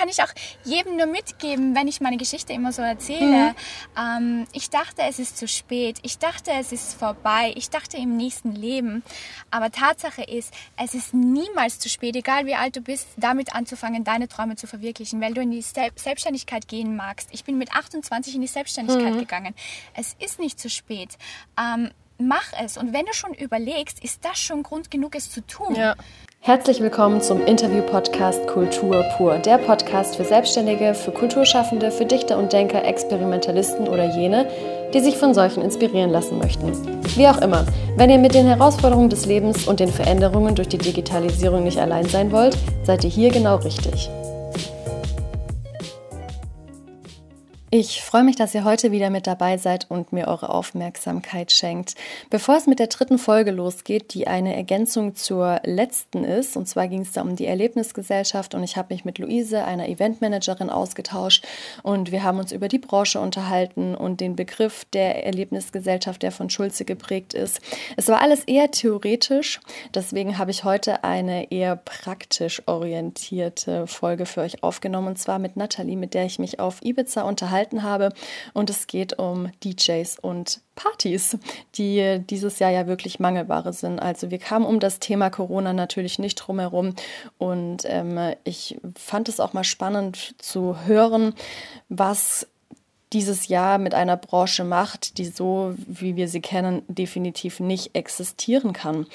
[0.00, 0.32] kann ich auch
[0.64, 3.50] jedem nur mitgeben, wenn ich meine Geschichte immer so erzähle.
[3.50, 3.54] Mhm.
[3.98, 5.98] Ähm, ich dachte, es ist zu spät.
[6.02, 7.52] Ich dachte, es ist vorbei.
[7.54, 9.02] Ich dachte im nächsten Leben.
[9.50, 14.02] Aber Tatsache ist, es ist niemals zu spät, egal wie alt du bist, damit anzufangen,
[14.02, 17.28] deine Träume zu verwirklichen, weil du in die Selbstständigkeit gehen magst.
[17.32, 19.18] Ich bin mit 28 in die Selbstständigkeit mhm.
[19.18, 19.54] gegangen.
[19.94, 21.18] Es ist nicht zu spät.
[21.60, 22.78] Ähm, mach es.
[22.78, 25.74] Und wenn du schon überlegst, ist das schon Grund genug, es zu tun.
[25.74, 25.94] Ja.
[26.42, 32.54] Herzlich willkommen zum Interview-Podcast Kultur pur, der Podcast für Selbstständige, für Kulturschaffende, für Dichter und
[32.54, 34.48] Denker, Experimentalisten oder jene,
[34.94, 36.72] die sich von solchen inspirieren lassen möchten.
[37.14, 37.66] Wie auch immer,
[37.96, 42.06] wenn ihr mit den Herausforderungen des Lebens und den Veränderungen durch die Digitalisierung nicht allein
[42.06, 44.08] sein wollt, seid ihr hier genau richtig.
[47.72, 51.94] Ich freue mich, dass ihr heute wieder mit dabei seid und mir eure Aufmerksamkeit schenkt.
[52.28, 56.88] Bevor es mit der dritten Folge losgeht, die eine Ergänzung zur letzten ist, und zwar
[56.88, 61.46] ging es da um die Erlebnisgesellschaft und ich habe mich mit Luise, einer Eventmanagerin, ausgetauscht
[61.84, 66.50] und wir haben uns über die Branche unterhalten und den Begriff der Erlebnisgesellschaft, der von
[66.50, 67.60] Schulze geprägt ist.
[67.96, 69.60] Es war alles eher theoretisch,
[69.94, 75.56] deswegen habe ich heute eine eher praktisch orientierte Folge für euch aufgenommen und zwar mit
[75.56, 78.10] Nathalie, mit der ich mich auf Ibiza unterhalte unterhalten habe.
[78.52, 81.36] Und es geht um DJs und Partys,
[81.74, 83.98] die dieses Jahr ja wirklich Mangelware sind.
[83.98, 86.94] Also wir kamen um das Thema Corona natürlich nicht drumherum.
[87.38, 91.34] Und ähm, ich fand es auch mal spannend zu hören,
[91.88, 92.46] was
[93.12, 98.72] dieses Jahr mit einer Branche macht, die so, wie wir sie kennen, definitiv nicht existieren
[98.72, 99.06] kann.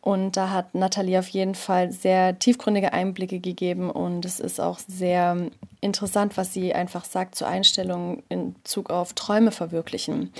[0.00, 4.78] Und da hat Nathalie auf jeden Fall sehr tiefgründige Einblicke gegeben und es ist auch
[4.78, 5.36] sehr
[5.80, 10.32] interessant, was sie einfach sagt zur Einstellung in Bezug auf Träume verwirklichen.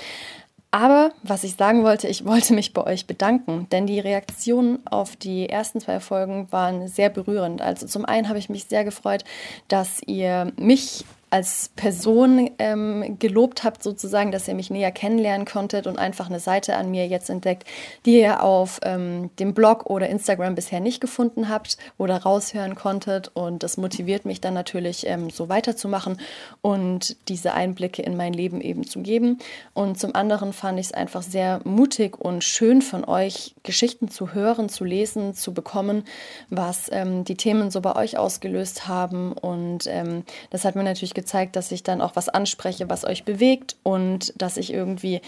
[0.73, 5.17] Aber was ich sagen wollte, ich wollte mich bei euch bedanken, denn die Reaktionen auf
[5.17, 7.61] die ersten zwei Folgen waren sehr berührend.
[7.61, 9.25] Also zum einen habe ich mich sehr gefreut,
[9.67, 15.87] dass ihr mich als Person ähm, gelobt habt, sozusagen, dass ihr mich näher kennenlernen konntet
[15.87, 17.69] und einfach eine Seite an mir jetzt entdeckt,
[18.05, 23.31] die ihr auf ähm, dem Blog oder Instagram bisher nicht gefunden habt oder raushören konntet.
[23.35, 26.19] Und das motiviert mich dann natürlich, ähm, so weiterzumachen
[26.63, 29.39] und diese Einblicke in mein Leben eben zu geben.
[29.73, 34.35] Und zum anderen fand ich es einfach sehr mutig und schön von euch, Geschichten zu
[34.35, 36.05] hören, zu lesen, zu bekommen,
[36.49, 39.33] was ähm, die Themen so bei euch ausgelöst haben.
[39.33, 43.25] Und ähm, das hat mir natürlich gezeigt, dass ich dann auch was anspreche, was euch
[43.25, 45.21] bewegt und dass ich irgendwie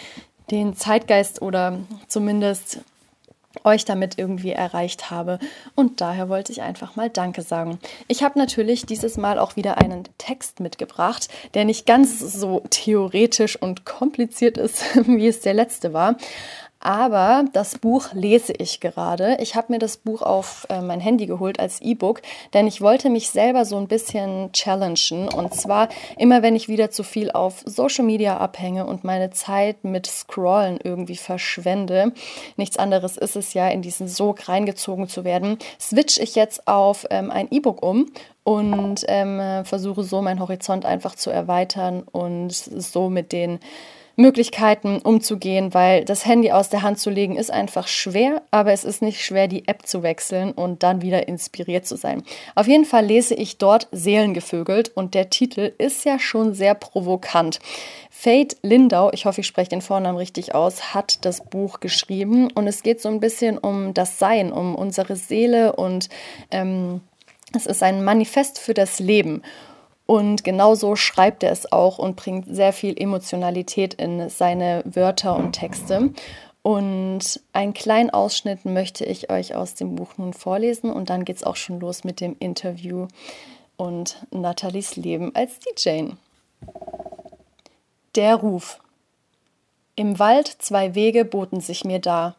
[0.50, 2.80] den Zeitgeist oder zumindest
[3.64, 5.38] euch damit irgendwie erreicht habe.
[5.74, 7.78] Und daher wollte ich einfach mal Danke sagen.
[8.08, 13.60] Ich habe natürlich dieses Mal auch wieder einen Text mitgebracht, der nicht ganz so theoretisch
[13.60, 16.16] und kompliziert ist, wie es der letzte war.
[16.84, 19.36] Aber das Buch lese ich gerade.
[19.40, 22.22] Ich habe mir das Buch auf äh, mein Handy geholt als E-Book,
[22.54, 25.28] denn ich wollte mich selber so ein bisschen challengen.
[25.28, 25.88] Und zwar
[26.18, 30.80] immer, wenn ich wieder zu viel auf Social Media abhänge und meine Zeit mit Scrollen
[30.82, 32.12] irgendwie verschwende.
[32.56, 35.58] Nichts anderes ist es ja, in diesen Sog reingezogen zu werden.
[35.80, 38.06] Switch ich jetzt auf ähm, ein E-Book um
[38.42, 43.60] und ähm, versuche so meinen Horizont einfach zu erweitern und so mit den
[44.16, 48.84] Möglichkeiten umzugehen, weil das Handy aus der Hand zu legen ist einfach schwer, aber es
[48.84, 52.22] ist nicht schwer, die App zu wechseln und dann wieder inspiriert zu sein.
[52.54, 57.58] Auf jeden Fall lese ich dort Seelengevögelt und der Titel ist ja schon sehr provokant.
[58.10, 62.66] Fate Lindau, ich hoffe, ich spreche den Vornamen richtig aus, hat das Buch geschrieben und
[62.66, 66.08] es geht so ein bisschen um das Sein, um unsere Seele und
[66.50, 67.00] ähm,
[67.54, 69.42] es ist ein Manifest für das Leben.
[70.12, 75.52] Und genauso schreibt er es auch und bringt sehr viel Emotionalität in seine Wörter und
[75.52, 76.10] Texte.
[76.60, 81.36] Und einen kleinen Ausschnitt möchte ich euch aus dem Buch nun vorlesen und dann geht
[81.36, 83.08] es auch schon los mit dem Interview
[83.78, 86.10] und Nathalies Leben als DJ.
[88.14, 88.80] Der Ruf.
[89.96, 92.36] Im Wald zwei Wege boten sich mir dar,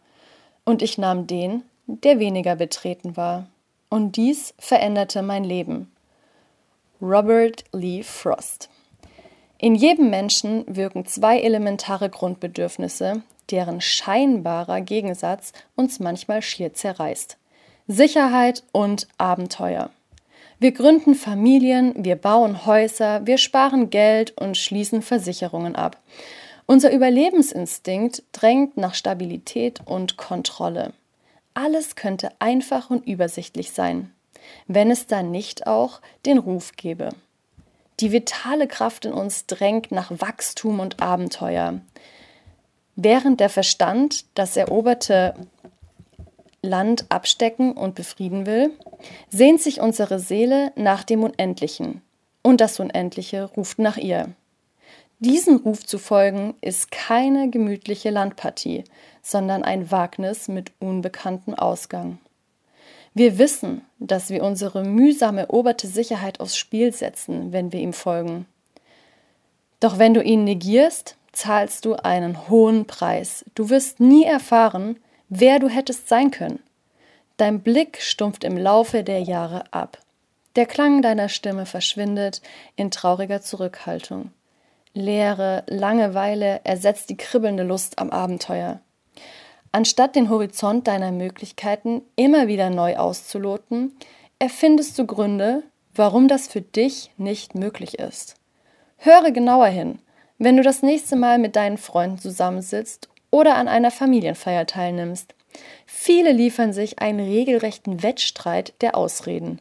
[0.63, 3.47] und ich nahm den, der weniger betreten war.
[3.90, 5.92] Und dies veränderte mein Leben.
[7.03, 8.70] Robert Lee Frost.
[9.58, 17.38] In jedem Menschen wirken zwei elementare Grundbedürfnisse, deren scheinbarer Gegensatz uns manchmal schier zerreißt.
[17.88, 19.90] Sicherheit und Abenteuer.
[20.59, 25.97] Wir gründen Familien, wir bauen Häuser, wir sparen Geld und schließen Versicherungen ab.
[26.67, 30.94] Unser Überlebensinstinkt drängt nach Stabilität und Kontrolle.
[31.53, 34.14] Alles könnte einfach und übersichtlich sein
[34.67, 37.09] wenn es dann nicht auch den Ruf gäbe.
[37.99, 41.79] Die vitale Kraft in uns drängt nach Wachstum und Abenteuer.
[42.95, 45.34] Während der Verstand das eroberte
[46.61, 48.72] Land abstecken und befrieden will,
[49.29, 52.01] sehnt sich unsere Seele nach dem Unendlichen,
[52.41, 54.29] und das Unendliche ruft nach ihr.
[55.19, 58.84] Diesem Ruf zu folgen ist keine gemütliche Landpartie,
[59.22, 62.19] sondern ein Wagnis mit unbekanntem Ausgang.
[63.13, 68.47] Wir wissen, dass wir unsere mühsam eroberte Sicherheit aufs Spiel setzen, wenn wir ihm folgen.
[69.79, 73.45] Doch wenn du ihn negierst, zahlst du einen hohen Preis.
[73.53, 74.97] Du wirst nie erfahren,
[75.29, 76.59] wer du hättest sein können.
[77.37, 79.99] Dein Blick stumpft im Laufe der Jahre ab.
[80.55, 82.41] Der Klang deiner Stimme verschwindet
[82.75, 84.31] in trauriger Zurückhaltung.
[84.93, 88.79] Leere Langeweile ersetzt die kribbelnde Lust am Abenteuer.
[89.75, 93.97] Anstatt den Horizont deiner Möglichkeiten immer wieder neu auszuloten,
[94.37, 95.64] erfindest du Gründe,
[95.96, 98.35] warum das für dich nicht möglich ist.
[98.97, 99.97] Höre genauer hin,
[100.37, 105.34] wenn du das nächste Mal mit deinen Freunden zusammensitzt oder an einer Familienfeier teilnimmst.
[105.87, 109.59] Viele liefern sich einen regelrechten Wettstreit der Ausreden.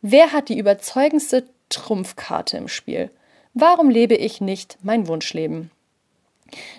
[0.00, 3.10] Wer hat die überzeugendste Trumpfkarte im Spiel?
[3.52, 5.70] Warum lebe ich nicht mein Wunschleben?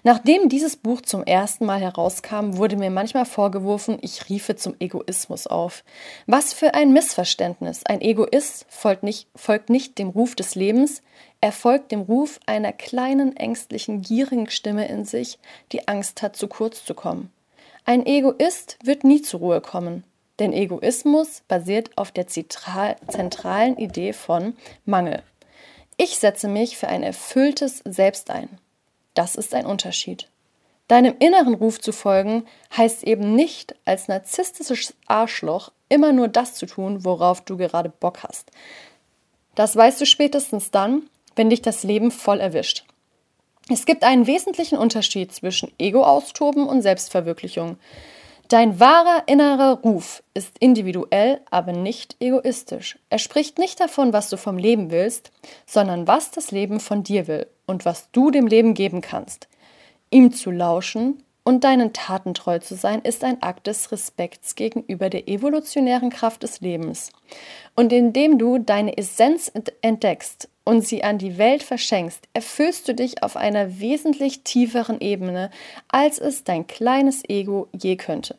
[0.03, 5.47] Nachdem dieses Buch zum ersten Mal herauskam, wurde mir manchmal vorgeworfen, ich riefe zum Egoismus
[5.47, 5.83] auf.
[6.27, 7.85] Was für ein Missverständnis.
[7.85, 11.01] Ein Egoist folgt nicht, folgt nicht dem Ruf des Lebens,
[11.41, 15.39] er folgt dem Ruf einer kleinen, ängstlichen, gierigen Stimme in sich,
[15.71, 17.31] die Angst hat, zu kurz zu kommen.
[17.83, 20.03] Ein Egoist wird nie zur Ruhe kommen,
[20.39, 25.23] denn Egoismus basiert auf der zentralen Idee von Mangel.
[25.97, 28.49] Ich setze mich für ein erfülltes Selbst ein.
[29.13, 30.27] Das ist ein Unterschied.
[30.87, 36.65] Deinem inneren Ruf zu folgen, heißt eben nicht, als narzisstisches Arschloch immer nur das zu
[36.65, 38.51] tun, worauf du gerade Bock hast.
[39.55, 41.03] Das weißt du spätestens dann,
[41.35, 42.85] wenn dich das Leben voll erwischt.
[43.69, 47.77] Es gibt einen wesentlichen Unterschied zwischen Ego-Austoben und Selbstverwirklichung.
[48.51, 52.99] Dein wahrer innerer Ruf ist individuell, aber nicht egoistisch.
[53.09, 55.31] Er spricht nicht davon, was du vom Leben willst,
[55.65, 59.47] sondern was das Leben von dir will und was du dem Leben geben kannst.
[60.09, 65.09] Ihm zu lauschen und deinen Taten treu zu sein, ist ein Akt des Respekts gegenüber
[65.09, 67.13] der evolutionären Kraft des Lebens.
[67.77, 69.49] Und indem du deine Essenz
[69.81, 75.49] entdeckst und sie an die Welt verschenkst, erfüllst du dich auf einer wesentlich tieferen Ebene,
[75.87, 78.35] als es dein kleines Ego je könnte.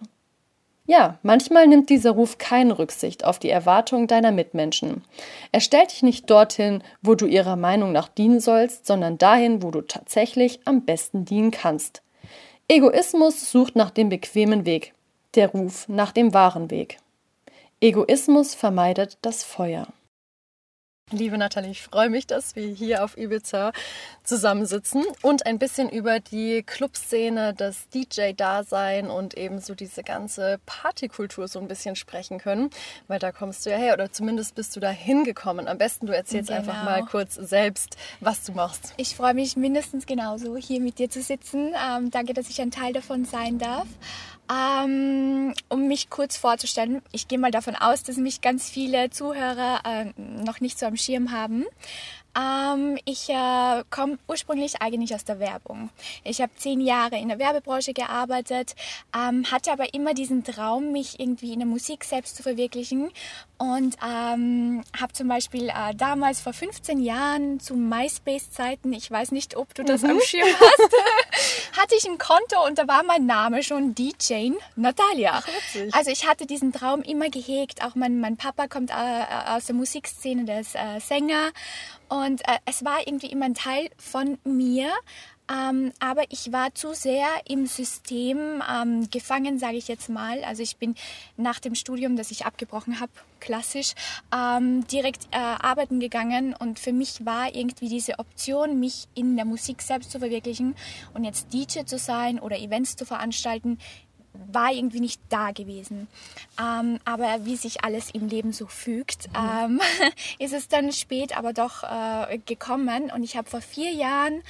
[0.84, 5.04] Ja, manchmal nimmt dieser Ruf keine Rücksicht auf die Erwartungen deiner Mitmenschen.
[5.52, 9.70] Er stellt dich nicht dorthin, wo du ihrer Meinung nach dienen sollst, sondern dahin, wo
[9.70, 12.02] du tatsächlich am besten dienen kannst.
[12.68, 14.94] Egoismus sucht nach dem bequemen Weg,
[15.34, 16.98] der Ruf nach dem wahren Weg.
[17.80, 19.86] Egoismus vermeidet das Feuer.
[21.12, 23.72] Liebe Nathalie, ich freue mich, dass wir hier auf Ibiza
[24.24, 31.48] zusammensitzen und ein bisschen über die Clubszene, das DJ-Dasein und eben so diese ganze Partykultur
[31.48, 32.70] so ein bisschen sprechen können,
[33.08, 35.68] weil da kommst du ja her oder zumindest bist du da hingekommen.
[35.68, 36.60] Am besten du erzählst genau.
[36.60, 38.94] einfach mal kurz selbst, was du machst.
[38.96, 41.74] Ich freue mich mindestens genauso, hier mit dir zu sitzen.
[41.74, 43.86] Ähm, danke, dass ich ein Teil davon sein darf.
[44.50, 49.80] Ähm, um mich kurz vorzustellen, ich gehe mal davon aus, dass mich ganz viele Zuhörer
[49.84, 51.64] äh, noch nicht so am Schirm haben.
[52.34, 55.90] Ähm, ich äh, komme ursprünglich eigentlich aus der Werbung.
[56.24, 58.74] Ich habe zehn Jahre in der Werbebranche gearbeitet,
[59.14, 63.10] ähm, hatte aber immer diesen Traum, mich irgendwie in der Musik selbst zu verwirklichen
[63.62, 69.56] und ähm, habe zum Beispiel äh, damals vor 15 Jahren zu MySpace-Zeiten, ich weiß nicht,
[69.56, 70.10] ob du das mhm.
[70.10, 75.34] am Schirm hast, hatte ich ein Konto und da war mein Name schon DJ Natalia.
[75.34, 75.48] Ach,
[75.92, 77.84] also ich hatte diesen Traum immer gehegt.
[77.84, 78.94] Auch mein, mein Papa kommt äh,
[79.54, 81.52] aus der Musikszene, der ist äh, Sänger
[82.08, 84.90] und äh, es war irgendwie immer ein Teil von mir.
[85.52, 90.42] Ähm, aber ich war zu sehr im System ähm, gefangen, sage ich jetzt mal.
[90.44, 90.94] Also ich bin
[91.36, 93.94] nach dem Studium, das ich abgebrochen habe, klassisch,
[94.34, 96.54] ähm, direkt äh, arbeiten gegangen.
[96.54, 100.74] Und für mich war irgendwie diese Option, mich in der Musik selbst zu verwirklichen
[101.14, 103.78] und jetzt DJ zu sein oder Events zu veranstalten,
[104.34, 106.08] war irgendwie nicht da gewesen.
[106.60, 109.80] Ähm, aber wie sich alles im Leben so fügt, mhm.
[109.80, 109.80] ähm,
[110.38, 113.10] ist es dann spät aber doch äh, gekommen.
[113.10, 114.42] Und ich habe vor vier Jahren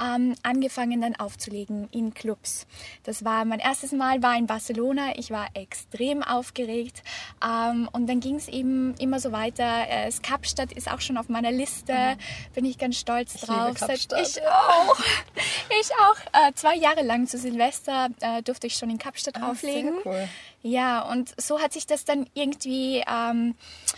[0.00, 2.66] ähm, angefangen dann aufzulegen in Clubs.
[3.04, 5.18] Das war mein erstes Mal, war in Barcelona.
[5.18, 7.02] Ich war extrem aufgeregt.
[7.44, 9.88] Ähm, und dann ging es eben immer so weiter.
[9.88, 11.92] Äh, das Kapstadt ist auch schon auf meiner Liste.
[11.92, 12.54] Mhm.
[12.54, 13.76] Bin ich ganz stolz ich drauf.
[13.88, 14.98] Ich auch.
[15.80, 16.48] ich auch.
[16.48, 19.94] Äh, zwei Jahre lang zu Silvester äh, durfte ich schon in Kapstadt ah, auflegen.
[20.02, 20.28] Sehr cool.
[20.62, 23.54] Ja, und so hat sich das dann irgendwie ähm,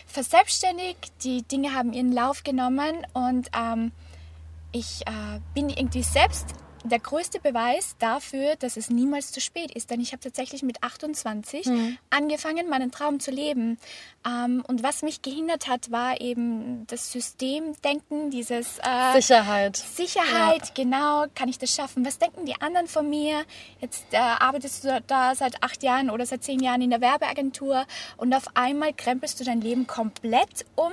[0.06, 1.12] verselbstständigt.
[1.24, 3.92] Die Dinge haben ihren Lauf genommen und ähm,
[4.72, 9.90] ich äh, bin irgendwie selbst der größte Beweis dafür, dass es niemals zu spät ist.
[9.90, 11.98] Denn ich habe tatsächlich mit 28 mhm.
[12.10, 13.78] angefangen, meinen Traum zu leben.
[14.26, 19.76] Ähm, und was mich gehindert hat, war eben das Systemdenken, dieses äh, Sicherheit.
[19.76, 20.74] Sicherheit, ja.
[20.74, 21.24] genau.
[21.34, 22.04] Kann ich das schaffen?
[22.04, 23.44] Was denken die anderen von mir?
[23.80, 27.86] Jetzt äh, arbeitest du da seit acht Jahren oder seit zehn Jahren in der Werbeagentur
[28.16, 30.92] und auf einmal krempelst du dein Leben komplett um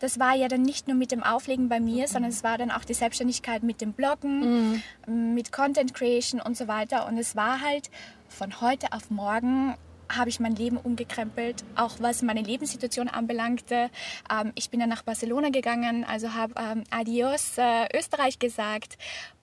[0.00, 2.70] das war ja dann nicht nur mit dem Auflegen bei mir, sondern es war dann
[2.70, 5.34] auch die Selbstständigkeit mit dem Bloggen, mhm.
[5.34, 7.06] mit Content Creation und so weiter.
[7.06, 7.90] Und es war halt
[8.28, 9.74] von heute auf morgen
[10.10, 13.90] habe ich mein Leben umgekrempelt, auch was meine Lebenssituation anbelangte.
[14.32, 18.96] Ähm, ich bin dann nach Barcelona gegangen, also habe ähm, Adios äh, Österreich gesagt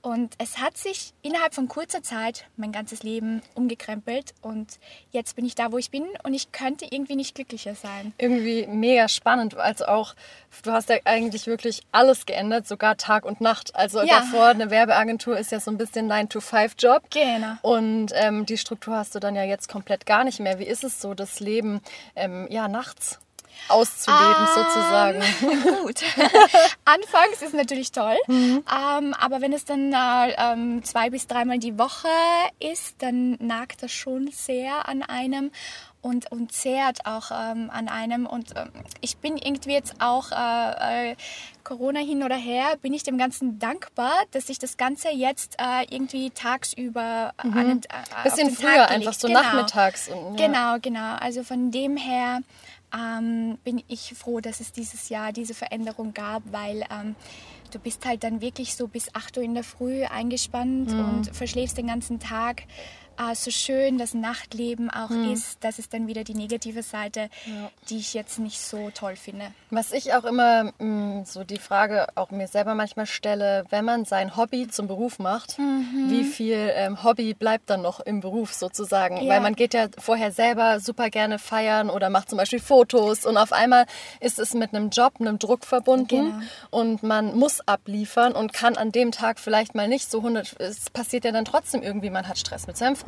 [0.06, 4.78] und es hat sich innerhalb von kurzer Zeit mein ganzes Leben umgekrempelt und
[5.10, 8.14] jetzt bin ich da, wo ich bin und ich könnte irgendwie nicht glücklicher sein.
[8.20, 10.14] Irgendwie mega spannend, also auch,
[10.62, 13.76] du hast ja eigentlich wirklich alles geändert, sogar Tag und Nacht.
[13.76, 14.20] Also ja.
[14.20, 17.10] davor, eine Werbeagentur ist ja so ein bisschen 9-to-5-Job.
[17.10, 17.56] Genau.
[17.64, 20.60] Und ähm, die Struktur hast du dann ja jetzt komplett gar nicht mehr.
[20.60, 21.82] Wie ist es so, das Leben
[22.16, 23.20] ähm, ja nachts?
[23.68, 25.22] Auszuleben ähm, sozusagen.
[25.84, 26.04] Gut.
[26.86, 28.64] Anfangs ist natürlich toll, mhm.
[28.70, 32.08] ähm, aber wenn es dann äh, zwei bis dreimal die Woche
[32.60, 35.52] ist, dann nagt das schon sehr an einem
[36.06, 38.28] und, und zehrt auch ähm, an einem.
[38.28, 38.70] Und ähm,
[39.02, 41.16] ich bin irgendwie jetzt auch äh, äh,
[41.64, 45.84] Corona hin oder her, bin ich dem Ganzen dankbar, dass ich das Ganze jetzt äh,
[45.90, 47.58] irgendwie tagsüber mhm.
[47.58, 49.42] an, äh, Bisschen früher, einfach so genau.
[49.42, 50.10] nachmittags.
[50.10, 50.46] Und, ja.
[50.46, 51.16] Genau, genau.
[51.20, 52.42] Also von dem her
[52.96, 57.16] ähm, bin ich froh, dass es dieses Jahr diese Veränderung gab, weil ähm,
[57.72, 61.00] du bist halt dann wirklich so bis 8 Uhr in der Früh eingespannt mhm.
[61.00, 62.64] und verschläfst den ganzen Tag
[63.18, 65.34] äh, so schön das Nachtleben auch mhm.
[65.34, 67.72] ist, das ist dann wieder die negative Seite, ja.
[67.90, 69.48] die ich jetzt nicht so toll finde.
[69.70, 73.86] Was ich auch immer mh, mm, so die Frage auch mir selber manchmal stelle, wenn
[73.86, 76.10] man sein Hobby zum Beruf macht, mhm.
[76.10, 79.18] wie viel ähm, Hobby bleibt dann noch im Beruf sozusagen?
[79.18, 79.34] Ja.
[79.34, 83.38] Weil man geht ja vorher selber super gerne feiern oder macht zum Beispiel Fotos und
[83.38, 83.86] auf einmal
[84.20, 86.40] ist es mit einem Job, einem Druck verbunden genau.
[86.70, 90.90] und man muss abliefern und kann an dem Tag vielleicht mal nicht so 100, es
[90.90, 93.05] passiert ja dann trotzdem irgendwie, man hat Stress mit seinem Freund,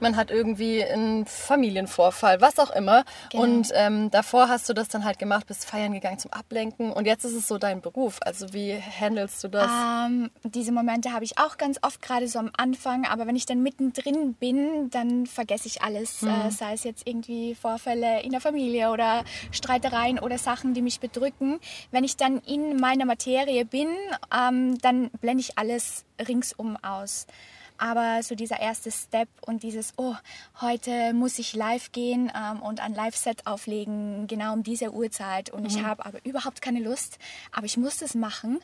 [0.00, 3.04] man hat irgendwie einen Familienvorfall, was auch immer.
[3.30, 3.44] Genau.
[3.44, 7.06] Und ähm, davor hast du das dann halt gemacht, bist feiern gegangen zum Ablenken und
[7.06, 8.18] jetzt ist es so dein Beruf.
[8.20, 9.70] Also wie handelst du das?
[9.70, 13.46] Ähm, diese Momente habe ich auch ganz oft, gerade so am Anfang, aber wenn ich
[13.46, 16.28] dann mittendrin bin, dann vergesse ich alles, mhm.
[16.28, 21.00] äh, sei es jetzt irgendwie Vorfälle in der Familie oder Streitereien oder Sachen, die mich
[21.00, 21.60] bedrücken.
[21.90, 23.88] Wenn ich dann in meiner Materie bin,
[24.34, 27.26] ähm, dann blende ich alles ringsum aus.
[27.78, 30.14] Aber so dieser erste Step und dieses, oh,
[30.60, 35.50] heute muss ich live gehen ähm, und ein Live-Set auflegen, genau um diese Uhrzeit.
[35.50, 35.68] Und mhm.
[35.68, 37.18] ich habe aber überhaupt keine Lust,
[37.52, 38.60] aber ich muss das machen.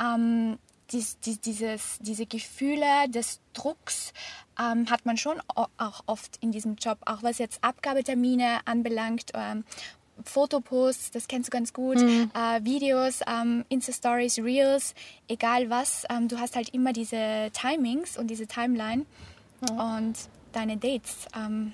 [0.00, 0.58] Ähm,
[0.90, 4.12] dies, dies, dieses, diese Gefühle des Drucks
[4.58, 5.40] ähm, hat man schon
[5.76, 9.64] auch oft in diesem Job, auch was jetzt Abgabetermine anbelangt ähm,
[10.24, 12.30] Fotoposts, das kennst du ganz gut, mhm.
[12.34, 14.94] äh, Videos, ähm, Insta-Stories, Reels,
[15.28, 16.04] egal was.
[16.10, 19.06] Ähm, du hast halt immer diese Timings und diese Timeline
[19.60, 19.78] mhm.
[19.78, 20.14] und
[20.52, 21.26] deine Dates.
[21.36, 21.72] Ähm,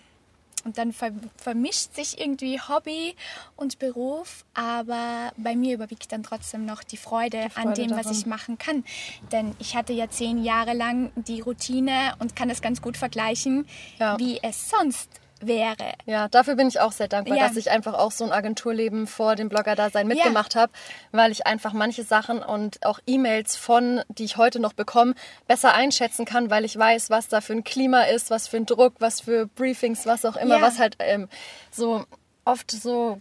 [0.65, 3.15] und dann ver vermischt sich irgendwie Hobby
[3.57, 7.89] und Beruf, aber bei mir überwiegt dann trotzdem noch die Freude, die Freude an dem,
[7.89, 8.05] daran.
[8.05, 8.85] was ich machen kann.
[9.31, 13.67] Denn ich hatte ja zehn Jahre lang die Routine und kann das ganz gut vergleichen,
[13.99, 14.19] ja.
[14.19, 15.11] wie es sonst
[15.47, 15.93] wäre.
[16.07, 17.49] Ja, dafür bin ich auch sehr dankbar, ja.
[17.49, 20.63] dass ich einfach auch so ein Agenturleben vor dem Blogger-Dasein mitgemacht ja.
[20.63, 20.73] habe,
[21.13, 25.15] weil ich einfach manche Sachen und auch E-Mails von, die ich heute noch bekomme,
[25.47, 28.67] besser einschätzen kann, weil ich weiß, was da für ein Klima ist, was für ein
[28.67, 30.63] Druck, was für Briefings, was auch immer, ja.
[30.63, 31.29] was halt ähm,
[31.71, 32.05] so
[32.45, 33.21] oft so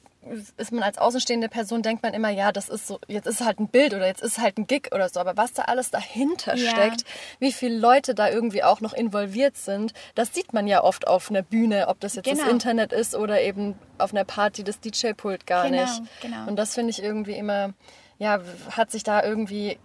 [0.57, 3.59] ist man als außenstehende Person, denkt man immer, ja, das ist so, jetzt ist halt
[3.59, 5.19] ein Bild oder jetzt ist halt ein Gig oder so.
[5.19, 6.71] Aber was da alles dahinter ja.
[6.71, 7.03] steckt,
[7.39, 11.29] wie viele Leute da irgendwie auch noch involviert sind, das sieht man ja oft auf
[11.29, 12.43] einer Bühne, ob das jetzt genau.
[12.43, 16.01] das Internet ist oder eben auf einer Party das DJ-Pult gar genau, nicht.
[16.21, 16.47] Genau.
[16.47, 17.73] Und das finde ich irgendwie immer,
[18.17, 18.39] ja,
[18.71, 19.77] hat sich da irgendwie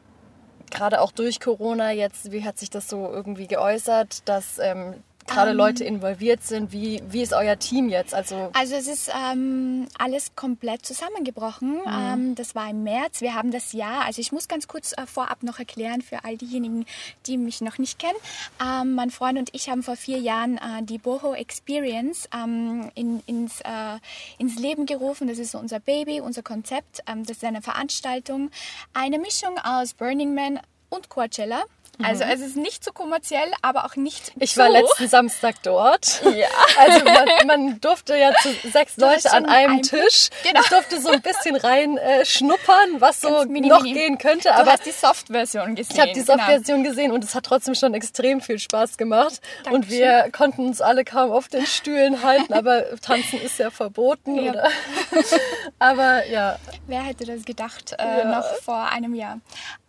[0.71, 5.53] gerade auch durch Corona jetzt, wie hat sich das so irgendwie geäußert, dass ähm, gerade
[5.53, 6.73] ähm, Leute involviert sind.
[6.73, 8.15] Wie, wie ist euer Team jetzt?
[8.15, 11.75] Also, also es ist ähm, alles komplett zusammengebrochen.
[11.75, 11.83] Mhm.
[11.89, 13.21] Ähm, das war im März.
[13.21, 16.37] Wir haben das Jahr, also ich muss ganz kurz äh, vorab noch erklären für all
[16.37, 16.87] diejenigen,
[17.27, 18.19] die mich noch nicht kennen.
[18.63, 23.23] Ähm, mein Freund und ich haben vor vier Jahren äh, die Boho Experience ähm, in,
[23.27, 23.99] ins, äh,
[24.39, 25.29] ins Leben gerufen.
[25.29, 27.01] Das ist so unser Baby, unser Konzept.
[27.07, 28.51] Ähm, das ist eine Veranstaltung,
[28.95, 31.65] eine Mischung aus Burning Man, und Coachella.
[32.03, 34.61] Also es ist nicht zu kommerziell, aber auch nicht Ich zu.
[34.61, 36.23] war letzten Samstag dort.
[36.25, 36.47] Ja.
[36.79, 40.29] Also man, man durfte ja zu sechs Du Leute an einem einen Tisch.
[40.45, 40.61] Genau.
[40.61, 43.95] Ich durfte so ein bisschen rein äh, schnuppern, was so mini, noch mini.
[43.95, 44.49] gehen könnte.
[44.49, 45.93] Du Aber hast die Soft-Version gesehen.
[45.95, 46.35] ich habe die genau.
[46.37, 49.41] Soft-Version gesehen und es hat trotzdem schon extrem viel Spaß gemacht.
[49.71, 54.37] Und wir konnten uns alle kaum auf den Stühlen halten, aber tanzen ist ja verboten.
[54.37, 54.53] Ja.
[54.53, 54.69] Oder?
[55.79, 58.25] aber ja, Wer hätte das gedacht, äh, Ja.
[58.25, 59.39] noch vor einem Jahr?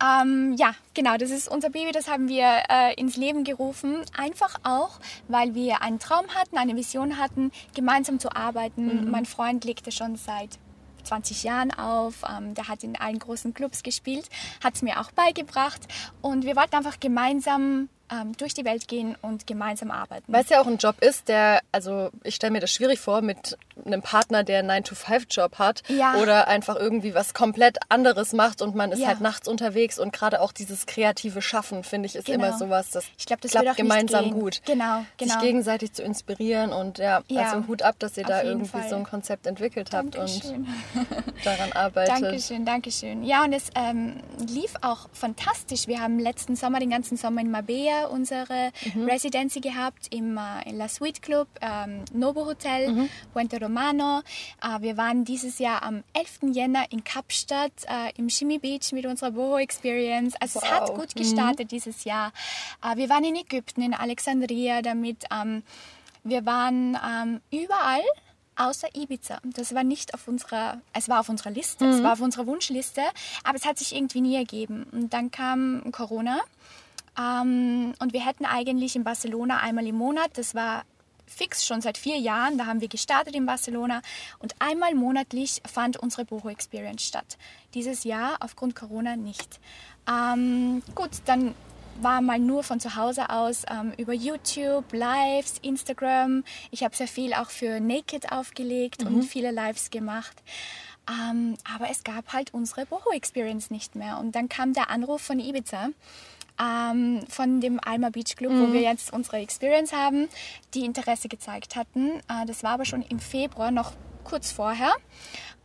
[0.02, 4.02] Ähm, ja, genau, das ist unser Baby, das haben wir äh, ins Leben gerufen.
[4.16, 9.10] Einfach auch, weil wir einen Traum hatten, eine Vision hatten, gemeinsam zu arbeiten.
[9.10, 10.58] Mein Freund legte schon seit
[11.04, 14.30] 20 Jahren auf, ähm, der hat in allen großen Clubs gespielt,
[14.64, 15.80] hat es mir auch beigebracht
[16.22, 20.32] und wir wollten einfach gemeinsam ähm, durch die Welt gehen und gemeinsam arbeiten.
[20.32, 23.22] Weil es ja auch ein Job ist, der, also ich stelle mir das schwierig vor,
[23.22, 26.16] mit einem Partner, der einen 9-to-5-Job hat Ja.
[26.16, 29.08] oder einfach irgendwie was komplett anderes macht und man ist Ja.
[29.08, 32.46] halt nachts unterwegs und gerade auch dieses kreative Schaffen, finde ich, ist Genau.
[32.48, 34.60] immer sowas, das, Ich glaub, das klappt gemeinsam gut.
[34.66, 35.32] Genau, genau.
[35.34, 38.88] Sich gegenseitig zu inspirieren und ja, Ja, also Hut ab, dass ihr da irgendwie Fall.
[38.88, 40.66] so ein Konzept entwickelt habt Dankeschön.
[40.94, 41.06] und
[41.44, 42.22] daran arbeitet.
[42.22, 43.22] Dankeschön, Dankeschön.
[43.24, 45.86] Ja, und es ähm, lief auch fantastisch.
[45.86, 47.50] Wir haben letzten Sommer, den ganzen Sommer in
[48.00, 49.04] Marbella unsere Mhm.
[49.06, 53.08] Residency gehabt, im äh, in La Suite Club, ähm, Novo Hotel, Mhm.
[53.32, 54.20] Puente Romano.
[54.62, 56.52] Äh, wir waren dieses Jahr am 11.
[56.54, 60.34] Jänner in Kapstadt äh, im Shimmy Beach mit unserer Boho Experience.
[60.40, 60.98] Also es hat Wow.
[60.98, 62.32] gut gestartet dieses Jahr.
[62.82, 65.24] Äh, wir waren in Ägypten, in Alexandria damit.
[65.32, 65.62] Ähm,
[66.24, 68.02] wir waren ähm, überall
[68.56, 69.38] außer Ibiza.
[69.44, 73.00] Das war nicht auf unserer, es war auf unserer Liste, es war auf unserer Wunschliste,
[73.42, 74.86] aber es hat sich irgendwie nie ergeben.
[74.92, 76.40] Und dann kam Corona
[77.20, 80.84] ähm, und wir hätten eigentlich in Barcelona einmal im Monat, das war
[81.26, 84.02] fix schon seit vier Jahren, da haben wir gestartet in Barcelona
[84.40, 87.38] und einmal monatlich fand unsere Boho Experience statt.
[87.74, 89.60] Dieses Jahr aufgrund Corona nicht.
[90.08, 91.54] Ähm, gut, dann
[92.00, 96.44] war mal nur von zu Hause aus ähm, über YouTube, Lives, Instagram.
[96.70, 100.42] Ich habe sehr viel auch für Naked aufgelegt und viele Lives gemacht.
[101.08, 104.18] Ähm, aber es gab halt unsere Boho Experience nicht mehr.
[104.18, 105.90] Und dann kam der Anruf von Ibiza,
[106.60, 110.28] ähm, von dem Alma Beach Club, wo wir jetzt unsere Experience haben,
[110.74, 112.20] die Interesse gezeigt hatten.
[112.28, 113.92] Äh, das war aber schon im Februar, noch
[114.24, 114.92] kurz vorher.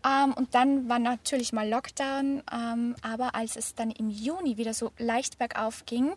[0.06, 4.74] Ähm, und dann war natürlich mal Lockdown, ähm, aber als es dann im Juni wieder
[4.74, 6.14] so leicht bergauf ging,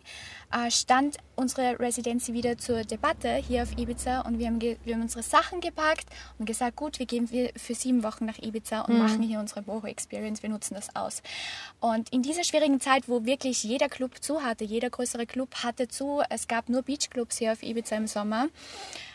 [0.51, 5.01] äh, stand unsere Residency wieder zur Debatte hier auf Ibiza und wir haben, wir haben
[5.01, 6.05] unsere Sachen gepackt
[6.37, 9.61] und gesagt, gut, wir gehen wir für sieben Wochen nach Ibiza und machen hier unsere
[9.61, 11.23] Boho Experience, wir nutzen das aus.
[11.79, 15.87] Und in dieser schwierigen Zeit, wo wirklich jeder Club zu hatte, jeder größere Club hatte
[15.87, 18.47] zu, es gab nur Beachclubs hier auf Ibiza im Sommer,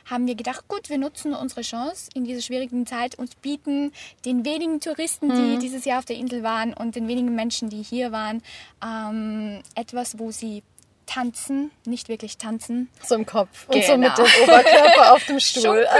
[0.07, 3.93] haben wir gedacht, gut, wir nutzen unsere Chance in dieser schwierigen Zeit und bieten
[4.25, 7.83] den wenigen Touristen, die dieses Jahr auf der Insel waren und den wenigen Menschen, die
[7.83, 8.43] hier waren,
[8.85, 10.63] ähm, etwas, wo sie
[11.07, 12.89] tanzen, nicht wirklich tanzen.
[13.03, 14.29] So im Kopf und so mit Genau.
[14.29, 15.87] dem Oberkörper auf dem Stuhl.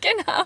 [0.00, 0.42] Genau.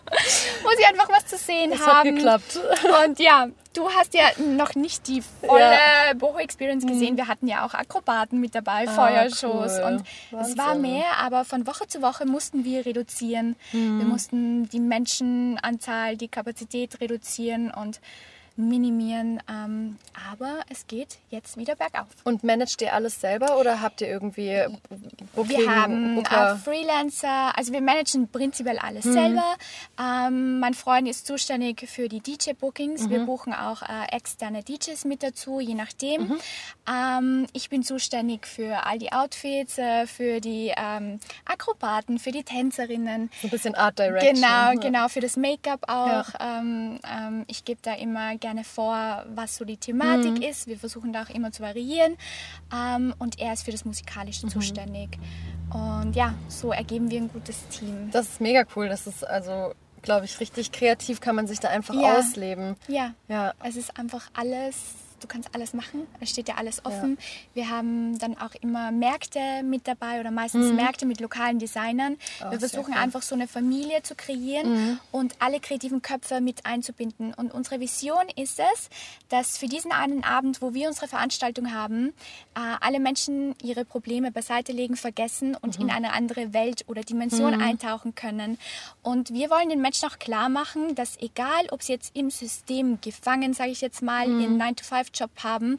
[0.62, 2.14] Wo sie einfach was zu sehen Das hat haben.
[2.16, 2.58] geklappt.
[3.06, 6.12] Und ja, du hast ja noch nicht die volle Ja.
[6.14, 7.16] Boho Experience gesehen.
[7.16, 9.78] Wir hatten ja auch Akrobaten mit dabei, Ah, Feuershows.
[9.78, 9.84] cool.
[9.84, 10.06] Und
[10.42, 10.82] es war Wahnsinn.
[10.92, 13.56] mehr, aber von Woche zu Woche mussten wir reduzieren.
[13.72, 18.00] Wir mussten die Menschenanzahl, die Kapazität reduzieren und
[18.56, 19.40] minimieren.
[19.50, 19.96] Ähm,
[20.30, 22.06] aber es geht jetzt wieder bergauf.
[22.24, 24.64] Und managt ihr alles selber oder habt ihr irgendwie
[25.34, 29.12] Booking, Wir haben äh, Freelancer, also wir managen prinzipiell alles Mhm.
[29.12, 29.54] selber.
[30.00, 33.10] Ähm, mein Freund ist zuständig für die DJ-Bookings.
[33.10, 33.26] Wir Mhm.
[33.26, 36.28] buchen auch äh, externe DJs mit dazu, je nachdem.
[36.28, 36.38] Mhm.
[36.90, 42.42] Ähm, ich bin zuständig für all die Outfits, äh, für die ähm, Akrobaten, für die
[42.44, 43.30] Tänzerinnen.
[43.42, 44.34] so ein bisschen Art Direction.
[44.34, 44.74] Genau, Ja.
[44.74, 46.26] genau, für das Make-up auch.
[46.40, 50.42] Ähm, ähm, ich gebe da immer gerne vor, was so die Thematik Mhm.
[50.42, 50.66] ist.
[50.66, 52.16] Wir versuchen da auch immer zu variieren.
[52.74, 54.50] Ähm, und er ist für das Musikalische Mhm.
[54.50, 55.18] zuständig.
[55.72, 58.10] Und ja, so ergeben wir ein gutes Team.
[58.12, 58.88] Das ist mega cool.
[58.88, 62.18] Das ist also, glaube ich, richtig kreativ kann man sich da einfach Ja.
[62.18, 62.76] ausleben.
[62.88, 63.52] Ja, Ja.
[63.64, 64.76] es ist einfach alles,
[65.20, 67.18] du kannst alles machen, es steht dir alles offen.
[67.54, 72.16] Wir haben dann auch immer Märkte mit dabei oder meistens Märkte mit lokalen Designern.
[72.44, 77.34] Oh, Wir versuchen einfach so eine Familie zu kreieren und alle kreativen Köpfe mit einzubinden.
[77.34, 78.88] Und unsere Vision ist es,
[79.28, 82.08] dass für diesen einen Abend, wo wir unsere Veranstaltung haben,
[82.54, 87.60] äh, alle Menschen ihre Probleme beiseite legen, vergessen und in eine andere Welt oder Dimension
[87.60, 88.58] eintauchen können.
[89.02, 93.00] Und wir wollen den Menschen auch klar machen, dass egal, ob sie jetzt im System
[93.00, 95.78] gefangen, sage ich jetzt mal, in 9-to-5 9-to-5-Job haben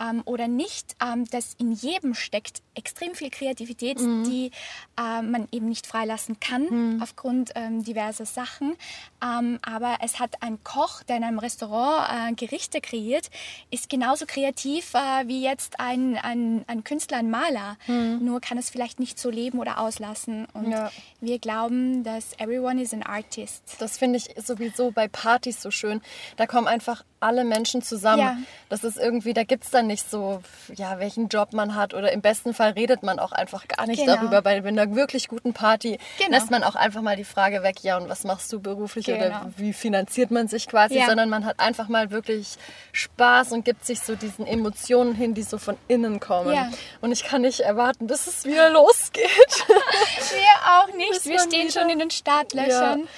[0.00, 4.24] ähm, oder nicht, ähm, dass in jedem steckt extrem viel Kreativität, mhm.
[4.24, 4.50] die
[4.98, 7.02] äh, man eben nicht freilassen kann mhm.
[7.02, 8.74] aufgrund ähm, diverser Sachen.
[9.22, 13.30] Ähm, aber es hat ein Koch, der in einem Restaurant äh, Gerichte kreiert,
[13.70, 17.76] ist genauso kreativ äh, wie jetzt ein, ein, ein Künstler, ein Maler.
[17.86, 18.24] Mhm.
[18.24, 20.46] Nur kann es vielleicht nicht so leben oder auslassen.
[20.54, 20.90] Und ja.
[21.20, 23.62] wir glauben, dass everyone is an artist.
[23.78, 26.00] Das finde ich sowieso bei Partys so schön.
[26.36, 28.22] Da kommen einfach alle Menschen zusammen.
[28.22, 28.36] Ja.
[28.68, 30.40] Das ist irgendwie, da gibt es dann nicht so,
[30.74, 34.00] ja, welchen Job man hat oder im besten Fall redet man auch einfach gar nicht
[34.00, 34.16] genau.
[34.16, 34.42] darüber.
[34.42, 36.30] Bei einer wirklich guten Party genau.
[36.30, 39.26] lässt man auch einfach mal die Frage weg, ja, und was machst du beruflich genau.
[39.26, 41.06] oder wie finanziert man sich quasi, ja.
[41.06, 42.56] sondern man hat einfach mal wirklich
[42.92, 46.54] Spaß und gibt sich so diesen Emotionen hin, die so von innen kommen.
[46.54, 46.70] Ja.
[47.00, 49.20] Und ich kann nicht erwarten, bis es wieder losgeht.
[49.68, 51.24] Wir auch nicht.
[51.26, 51.80] Wir stehen wieder...
[51.80, 53.08] schon in den Startlöchern.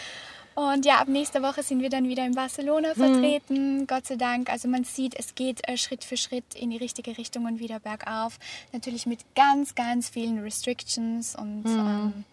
[0.55, 3.01] Und ja, ab nächster Woche sind wir dann wieder in Barcelona mhm.
[3.01, 3.87] vertreten, mhm.
[3.87, 4.51] Gott sei Dank.
[4.51, 7.81] Also man sieht, es geht äh, Schritt für Schritt in die richtige Richtung und wieder
[7.81, 8.39] bergauf.
[8.73, 11.79] Natürlich mit ganz, ganz vielen Restrictions und mhm.
[11.79, 12.25] ähm,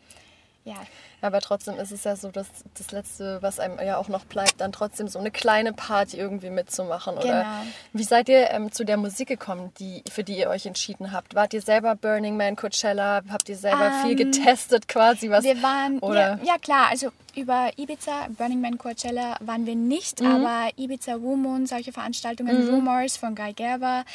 [0.65, 0.75] ja.
[1.21, 4.61] Aber trotzdem ist es ja so, dass das Letzte, was einem ja auch noch bleibt,
[4.61, 7.15] dann trotzdem so eine kleine Party irgendwie mitzumachen.
[7.15, 7.63] Oder genau.
[7.91, 11.35] wie seid ihr ähm, zu der Musik gekommen, die, für die ihr euch entschieden habt?
[11.35, 13.21] Wart ihr selber Burning Man, Coachella?
[13.29, 15.29] Habt ihr selber um, viel ähm, getestet quasi?
[15.29, 16.37] Was, wir waren, oder?
[16.37, 20.27] Ja, ja klar, also über Ibiza, Burning Man, Coachella waren wir nicht, mhm.
[20.27, 22.73] aber Ibiza, Woomon, solche Veranstaltungen, mhm.
[22.73, 24.05] Rumors von Guy Gerber,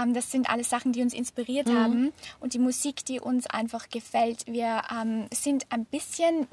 [0.00, 1.78] ähm, das sind alles Sachen, die uns inspiriert mhm.
[1.78, 4.46] haben und die Musik, die uns einfach gefällt.
[4.46, 6.46] Wir ähm, sind ein bisschen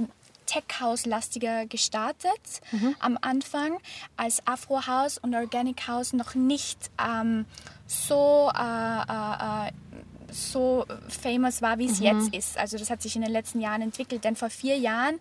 [0.45, 2.95] Tech House lastiger gestartet mhm.
[2.99, 3.77] am Anfang,
[4.15, 7.45] als Afro House und Organic House noch nicht ähm,
[7.85, 9.71] so äh, äh, äh
[10.38, 12.06] so famous war, wie es mhm.
[12.06, 12.58] jetzt ist.
[12.58, 15.19] Also das hat sich in den letzten Jahren entwickelt, denn vor vier Jahren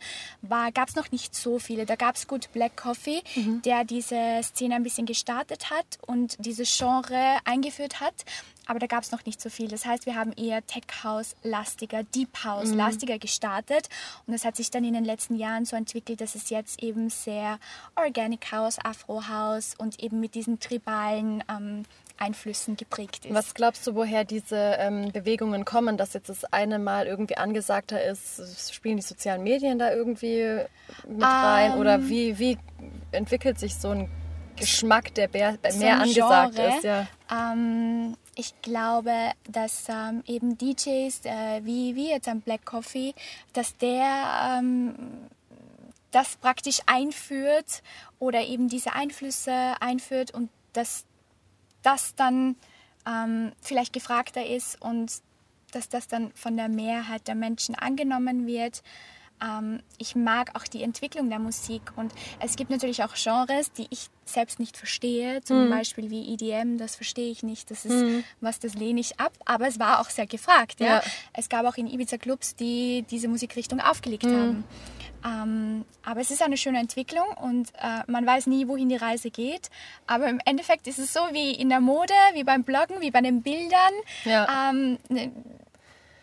[0.74, 1.86] gab es noch nicht so viele.
[1.86, 3.62] Da gab es gut Black Coffee, mhm.
[3.62, 8.24] der diese Szene ein bisschen gestartet hat und dieses Genre eingeführt hat
[8.66, 9.68] aber da gab es noch nicht so viel.
[9.68, 12.76] Das heißt, wir haben eher Tech House lastiger, Deep House mhm.
[12.76, 13.88] lastiger gestartet
[14.26, 17.08] und das hat sich dann in den letzten Jahren so entwickelt, dass es jetzt eben
[17.08, 17.58] sehr
[17.94, 21.84] Organic House, Afro House und eben mit diesen tribalen ähm,
[22.18, 23.34] Einflüssen geprägt ist.
[23.34, 28.02] Was glaubst du, woher diese ähm, Bewegungen kommen, dass jetzt das eine Mal irgendwie angesagter
[28.02, 28.72] ist?
[28.72, 30.60] Spielen die sozialen Medien da irgendwie
[31.06, 31.72] mit rein?
[31.72, 32.08] Um, Oder ähm.
[32.08, 32.58] wie, wie
[33.12, 34.10] entwickelt sich so ein
[34.56, 36.84] Geschmack, der mehr, so angesagt Genre, ist?
[36.84, 37.06] Ja.
[37.30, 39.12] Ähm, ich glaube,
[39.48, 43.14] dass ähm, eben DJs äh, wie, wie jetzt am Black Coffee,
[43.52, 44.94] dass der ähm,
[46.10, 47.82] das praktisch einführt
[48.18, 51.04] oder eben diese Einflüsse einführt und dass
[51.86, 52.56] das dann
[53.06, 55.12] ähm, vielleicht gefragter ist und
[55.70, 58.82] dass das dann von der Mehrheit der Menschen angenommen wird.
[59.42, 63.86] Ähm, ich mag auch die Entwicklung der Musik und es gibt natürlich auch Genres, die
[63.90, 65.70] ich selbst nicht verstehe, zum mhm.
[65.70, 68.24] Beispiel wie EDM, das verstehe ich nicht, das ist mhm.
[68.40, 70.80] was, das lehne ich ab, aber es war auch sehr gefragt.
[70.80, 70.86] Ja?
[70.86, 71.02] ja.
[71.32, 74.36] Es gab auch in Ibiza Clubs, die diese Musikrichtung aufgelegt mhm.
[74.36, 74.64] haben.
[75.24, 79.30] Ähm, aber es ist eine schöne Entwicklung und äh, man weiß nie, wohin die Reise
[79.30, 79.70] geht.
[80.06, 83.20] Aber im Endeffekt ist es so wie in der Mode, wie beim Bloggen, wie bei
[83.20, 83.92] den Bildern.
[84.24, 84.70] Ja.
[84.70, 85.32] Ähm, ne,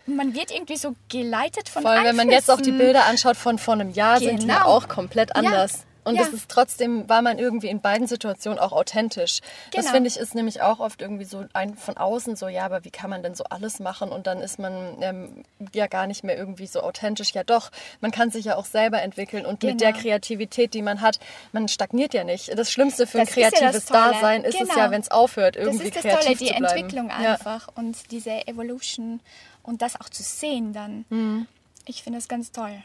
[0.06, 3.38] man wird irgendwie so geleitet von Vor allem, wenn man jetzt auch die Bilder anschaut
[3.38, 4.30] von vor einem Jahr, genau.
[4.30, 4.66] sind die genau.
[4.66, 5.74] auch komplett anders.
[5.74, 5.93] Ja.
[6.04, 6.24] Und ja.
[6.24, 9.40] das ist trotzdem, war man irgendwie in beiden Situationen auch authentisch.
[9.72, 9.84] Genau.
[9.84, 12.84] Das finde ich ist nämlich auch oft irgendwie so ein von außen so, ja, aber
[12.84, 14.12] wie kann man denn so alles machen?
[14.12, 17.34] Und dann ist man ähm, ja gar nicht mehr irgendwie so authentisch.
[17.34, 19.74] Ja doch, man kann sich ja auch selber entwickeln und genau.
[19.74, 20.02] mit der genau.
[20.02, 21.20] Kreativität, die man hat,
[21.52, 22.58] man stagniert ja nicht.
[22.58, 24.72] Das Schlimmste für das ein kreatives ja Dasein ist genau.
[24.72, 26.18] es ja, wenn es aufhört, irgendwie kreativ zu bleiben.
[26.24, 27.74] Das ist das Tolle, die Entwicklung einfach ja.
[27.76, 29.20] und diese Evolution
[29.64, 31.06] und das auch zu sehen dann.
[31.10, 31.48] Mhm.
[31.86, 32.84] Ich finde es ganz toll.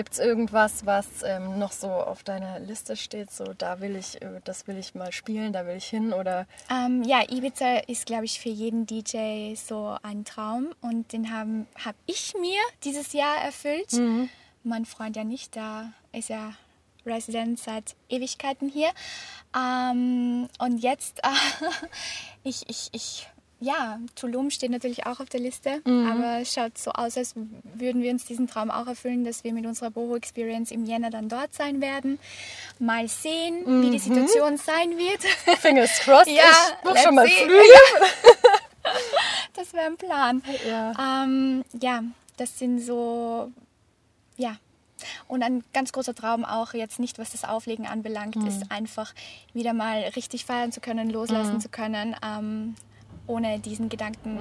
[0.00, 3.30] Gibt es irgendwas, was ähm, noch so auf deiner Liste steht?
[3.30, 6.46] So, da will ich, äh, das will ich mal spielen, da will ich hin oder?
[6.70, 11.66] Ähm, ja, Ibiza ist, glaube ich, für jeden DJ so ein Traum und den habe
[11.84, 13.92] hab ich mir dieses Jahr erfüllt.
[13.92, 14.30] Mhm.
[14.62, 16.54] Mein Freund ja nicht, da ist ja
[17.04, 18.88] Resident seit Ewigkeiten hier.
[19.54, 21.66] Ähm, und jetzt, äh,
[22.42, 23.28] ich, ich, ich
[23.60, 26.10] ja, Tulum steht natürlich auch auf der Liste, mhm.
[26.10, 27.34] aber es schaut so aus, als
[27.74, 31.10] würden wir uns diesen Traum auch erfüllen, dass wir mit unserer Boho Experience im Jänner
[31.10, 32.18] dann dort sein werden.
[32.78, 33.82] Mal sehen, mhm.
[33.82, 34.14] wie die mhm.
[34.14, 35.22] Situation sein wird.
[35.60, 37.62] Fingers crossed, ja, ich buch schon mal Flüge.
[39.54, 40.42] das wäre ein Plan.
[40.66, 41.24] Ja.
[41.24, 42.02] Ähm, ja,
[42.38, 43.52] das sind so,
[44.38, 44.56] ja,
[45.28, 48.46] und ein ganz großer Traum auch jetzt nicht, was das Auflegen anbelangt, mhm.
[48.46, 49.14] ist einfach
[49.52, 51.60] wieder mal richtig feiern zu können, loslassen mhm.
[51.60, 52.16] zu können.
[52.24, 52.74] Ähm,
[53.26, 54.34] ohne diesen Gedanken,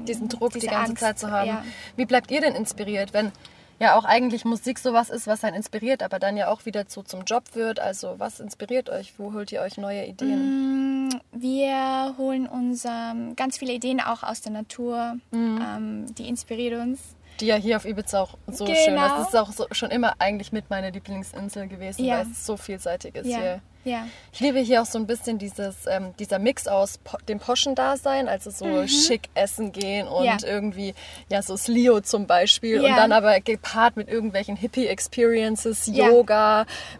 [0.00, 0.04] mhm.
[0.04, 1.48] diesen Druck die ganze Angst, Zeit zu haben.
[1.48, 1.64] Ja.
[1.96, 3.32] Wie bleibt ihr denn inspiriert, wenn
[3.78, 7.02] ja auch eigentlich Musik sowas ist, was einen inspiriert, aber dann ja auch wieder zu,
[7.02, 7.80] zum Job wird?
[7.80, 9.14] Also was inspiriert euch?
[9.18, 11.08] Wo holt ihr euch neue Ideen?
[11.08, 15.60] Mm, wir holen uns ähm, ganz viele Ideen auch aus der Natur, Mhm.
[15.62, 17.00] ähm, die inspiriert uns.
[17.40, 18.78] Die ja hier auf Ibiza auch so Genau.
[18.78, 19.02] schön ist.
[19.02, 22.20] Das ist auch so, schon immer eigentlich mit meiner Lieblingsinsel gewesen, Ja.
[22.20, 23.60] weil es so vielseitig ist Ja, hier.
[23.86, 24.06] Ja.
[24.32, 28.28] Ich liebe hier auch so ein bisschen dieses, ähm, dieser Mix aus po dem Poschen-Dasein,
[28.28, 30.26] also so schick essen gehen und Mhm.
[30.26, 30.36] Ja.
[30.44, 30.94] irgendwie,
[31.30, 32.96] ja, so Slio zum Beispiel und Ja.
[32.96, 36.08] dann aber gepaart mit irgendwelchen Hippie-Experiences, Ja.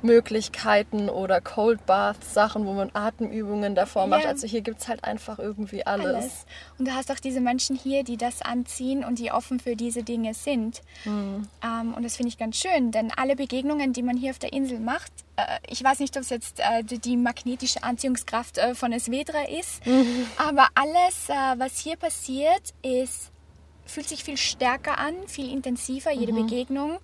[0.03, 4.27] Yoga-Möglichkeiten oder Cold Bath-Sachen, wo man Atemübungen davor macht.
[4.27, 6.07] Also hier gibt es halt einfach irgendwie alles.
[6.07, 6.46] Alles.
[6.79, 10.03] Und du hast auch diese Menschen hier, die das anziehen und die offen für diese
[10.03, 10.81] Dinge sind.
[11.05, 11.49] Mhm.
[11.62, 14.53] Ähm, und das finde ich ganz schön, denn alle Begegnungen, die man hier auf der
[14.53, 15.12] Insel macht,
[15.68, 20.27] ich weiß nicht, ob es jetzt äh, die, magnetische Anziehungskraft äh, von Esvedra ist, Mhm.
[20.38, 23.31] aber alles, äh, was hier passiert, ist,
[23.85, 26.46] fühlt sich viel stärker an, viel intensiver, jede Mhm.
[26.46, 26.99] Begegnung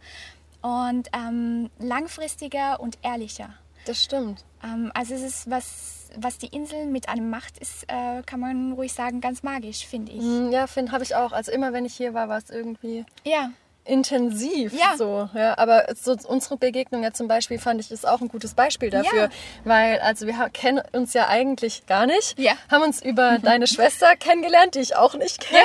[0.62, 3.54] und ähm, langfristiger und ehrlicher.
[3.84, 4.44] Das stimmt.
[4.62, 8.72] Ähm, also es ist was, was die Insel mit einem macht, ist, äh, kann man
[8.72, 10.22] ruhig sagen, ganz magisch, finde ich.
[10.22, 11.32] Mm, Ja, Finn, habe ich auch.
[11.32, 13.50] Also immer, wenn ich hier war, war es irgendwie Ja,
[13.84, 14.96] intensiv Ja.
[14.96, 18.54] so ja aber so unsere Begegnung ja zum Beispiel fand ich ist auch ein gutes
[18.54, 19.28] Beispiel dafür Ja.
[19.64, 22.52] weil also wir kennen uns ja eigentlich gar nicht Ja.
[22.70, 25.60] haben uns über deine Schwester kennengelernt die ich auch nicht kenne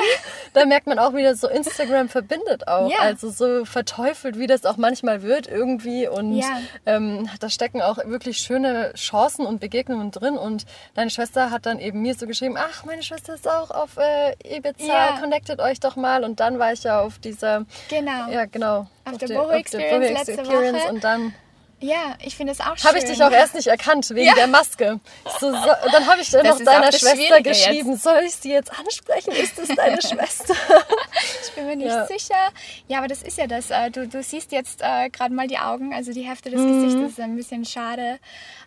[0.52, 2.98] da merkt man auch wieder so Instagram verbindet auch Ja.
[3.00, 6.60] also so verteufelt wie das auch manchmal wird irgendwie und Ja.
[6.86, 11.78] ähm, da stecken auch wirklich schöne Chancen und Begegnungen drin und deine Schwester hat dann
[11.78, 15.18] eben mir so geschrieben ach meine Schwester ist auch auf äh, Ibiza Ja.
[15.20, 18.07] connectet euch doch mal und dann war ich ja auf dieser genau.
[18.30, 18.86] Ja, genau.
[19.04, 20.92] Auf der Boho Experience letzte Experience Woche.
[20.92, 21.34] Und dann
[21.80, 22.88] Ja, ich finde es auch schön.
[22.88, 24.34] habe ich dich auch erst nicht erkannt, wegen Ja.
[24.34, 24.98] der Maske.
[25.40, 28.50] So, so, dann habe ich dann Das noch deiner das Schwester geschrieben, soll ich sie
[28.52, 29.30] jetzt ansprechen?
[29.32, 30.54] Ist es deine Schwester?
[31.44, 32.04] Ich bin mir nicht Ja.
[32.06, 32.34] sicher.
[32.88, 33.70] Ja, aber das ist ja das.
[33.70, 36.66] äh, Du, du siehst jetzt äh, gerade mal die Augen, also die Hälfte des Mhm.
[36.82, 38.18] Gesichtes ist ein bisschen schade.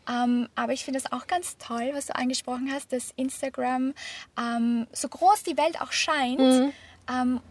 [0.10, 3.94] Ähm, aber ich finde es auch ganz toll, was du angesprochen hast, dass Instagram,
[4.40, 6.74] ähm, so groß die Welt auch scheint, Mhm.
[7.12, 7.42] ähm,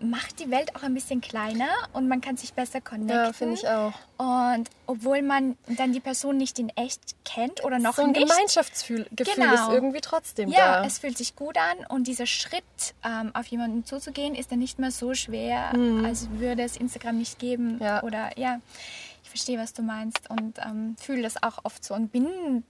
[0.00, 3.08] macht die Welt auch ein bisschen kleiner und man kann sich besser connecten.
[3.16, 3.92] Ja, finde ich auch.
[4.18, 8.28] Und obwohl man dann die Person nicht in echt kennt oder noch So ein nicht.
[8.28, 9.54] Gemeinschaftsgefühl Genau.
[9.54, 10.86] ist irgendwie trotzdem Ja, da.
[10.86, 12.64] es fühlt sich gut an und dieser Schritt,
[13.04, 15.72] ähm, auf jemanden zuzugehen, ist dann nicht mehr so schwer,
[16.04, 17.76] als würde es Instagram nicht geben.
[17.76, 17.82] Mhm.
[17.82, 18.02] Ja.
[18.02, 18.60] Oder ja,
[19.22, 22.64] ich verstehe, was du meinst und ähm, fühle das auch oft so und bin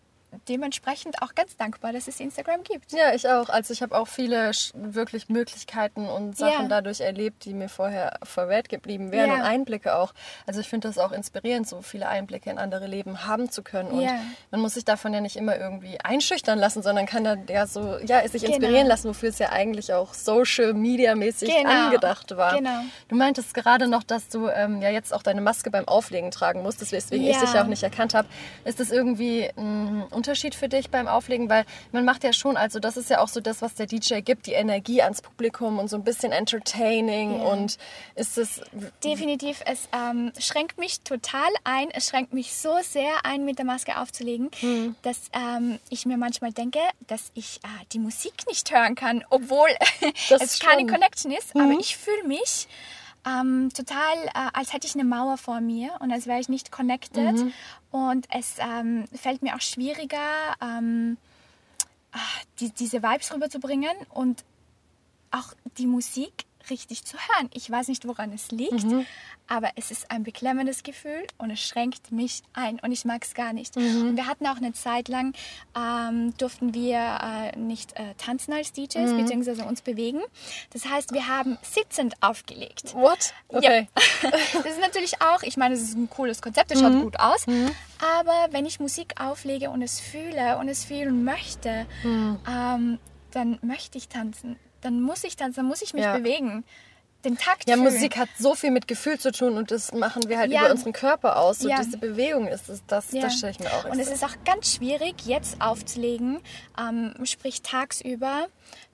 [0.48, 2.92] dementsprechend auch ganz dankbar, dass es Instagram gibt.
[2.92, 3.48] Ja, ich auch.
[3.48, 6.68] Also ich habe auch viele wirklich Möglichkeiten und Sachen Ja.
[6.68, 9.34] dadurch erlebt, die mir vorher verwehrt geblieben wären Ja.
[9.36, 10.12] und Einblicke auch.
[10.46, 13.90] Also ich finde das auch inspirierend, so viele Einblicke in andere Leben haben zu können.
[13.90, 14.18] Und Ja.
[14.50, 17.98] man muss sich davon ja nicht immer irgendwie einschüchtern lassen, sondern kann dann ja so,
[17.98, 18.54] ja, sich Genau.
[18.56, 21.70] inspirieren lassen, wofür es ja eigentlich auch Social Media mäßig Genau.
[21.70, 22.56] angedacht war.
[22.56, 22.80] Genau.
[23.08, 26.62] Du meintest gerade noch, dass du ähm, ja jetzt auch deine Maske beim Auflegen tragen
[26.62, 28.28] musstest, weswegen ich dich ja auch nicht erkannt habe.
[28.64, 31.48] Ist das irgendwie ein Unterschied für dich beim Auflegen?
[31.48, 34.20] Weil man macht ja schon, also das ist ja auch so das, was der DJ
[34.20, 37.44] gibt, die Energie ans Publikum und so ein bisschen entertaining Ja.
[37.52, 37.78] und
[38.16, 38.60] ist es
[39.04, 41.90] Definitiv, es ähm, schränkt mich total ein.
[41.92, 44.96] Es schränkt mich so sehr ein, mit der Maske aufzulegen, Hm.
[45.02, 49.68] dass ähm, ich mir manchmal denke, dass ich äh, die Musik nicht hören kann, obwohl
[50.28, 50.90] Das es keine stimmt.
[50.92, 51.54] Connection ist.
[51.54, 52.66] Aber ich fühle mich
[53.26, 56.70] ähm, total, äh, als hätte ich eine Mauer vor mir und als wäre ich nicht
[56.70, 57.32] connected.
[57.32, 57.52] Mhm.
[57.90, 60.18] Und es ähm, fällt mir auch schwieriger,
[60.62, 61.18] ähm,
[62.12, 62.18] ah,
[62.60, 64.44] die, diese Vibes rüberzubringen und
[65.30, 67.50] auch die Musik richtig zu hören.
[67.54, 69.06] Ich weiß nicht, woran es liegt, Mhm.
[69.48, 73.34] aber es ist ein beklemmendes Gefühl und es schränkt mich ein und ich mag es
[73.34, 73.76] gar nicht.
[73.76, 74.08] Mhm.
[74.10, 75.34] Und wir hatten auch eine Zeit lang,
[75.76, 76.98] ähm, durften wir
[77.52, 79.16] äh, nicht äh, tanzen als DJs, Mhm.
[79.18, 80.20] beziehungsweise uns bewegen.
[80.72, 82.94] Das heißt, wir haben sitzend aufgelegt.
[82.94, 83.32] What?
[83.48, 83.88] Okay.
[84.22, 87.02] Das ist natürlich auch, ich meine, es ist ein cooles Konzept, es schaut Mhm.
[87.02, 87.46] gut aus.
[88.00, 92.38] Aber wenn ich Musik auflege und es fühle und es fühlen möchte, Mhm.
[92.48, 92.98] ähm,
[93.32, 94.56] dann möchte ich tanzen.
[94.86, 96.16] Dann muss ich tanzen, dann muss ich mich Ja.
[96.16, 96.62] bewegen.
[97.24, 97.92] Den Takt Ja, fühlen.
[97.92, 100.60] Musik hat so viel mit Gefühl zu tun und das machen wir halt Ja.
[100.60, 101.58] über unseren Körper aus.
[101.58, 101.78] So Ja.
[101.82, 103.22] diese Bewegung ist es, das, Ja.
[103.22, 106.38] das stelle ich mir auch Und es ist auch ganz schwierig, jetzt aufzulegen,
[106.78, 108.46] ähm, sprich tagsüber.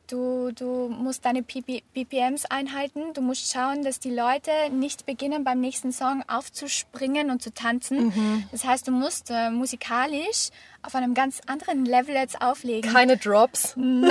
[0.09, 3.15] Du, du musst deine BPMs einhalten.
[3.15, 8.07] Du musst schauen, dass die Leute nicht beginnen, beim nächsten Song aufzuspringen und zu tanzen.
[8.07, 8.45] Mhm.
[8.53, 10.49] Das heißt, du musst äh, musikalisch
[10.83, 12.93] auf einem ganz anderen Level jetzt auflegen.
[12.93, 14.11] keine Drops, Nein!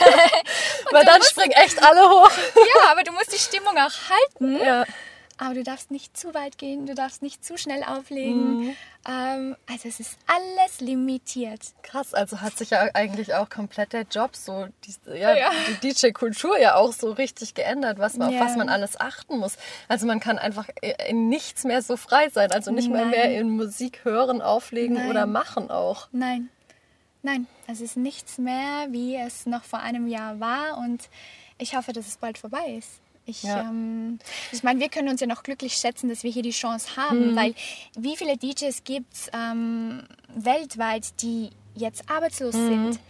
[0.90, 2.30] weil dann springen echt alle hoch.
[2.56, 4.56] ja, aber du musst die Stimmung auch halten.
[4.64, 4.84] Ja.
[5.42, 8.58] Aber du darfst nicht zu weit gehen, du darfst nicht zu schnell auflegen.
[8.60, 8.76] Mhm.
[9.08, 11.60] Ähm, also es ist alles limitiert.
[11.82, 15.50] Krass, also hat sich ja eigentlich auch komplett der Job so, die, ja, Ja.
[15.82, 18.40] die DJ-Kultur ja auch so richtig geändert, was man, Ja.
[18.42, 19.56] auf was man alles achten muss.
[19.88, 20.68] Also man kann einfach
[21.08, 23.10] in nichts mehr so frei sein, also nicht mal Nein.
[23.10, 25.08] mehr in Musik hören, auflegen Nein.
[25.08, 26.08] oder machen auch.
[26.12, 26.50] Nein.
[27.22, 30.76] Nein, es ist nichts mehr, wie es noch vor einem Jahr war.
[30.76, 31.08] Und
[31.56, 33.00] ich hoffe, dass es bald vorbei ist.
[33.26, 33.60] Ich, ja.
[33.60, 34.18] ähm,
[34.50, 37.32] ich meine, wir können uns ja noch glücklich schätzen, dass wir hier die Chance haben,
[37.32, 37.36] mhm.
[37.36, 37.54] weil
[37.96, 40.02] wie viele DJs gibt es ähm,
[40.34, 42.68] weltweit, die jetzt arbeitslos mhm.
[42.68, 43.00] sind,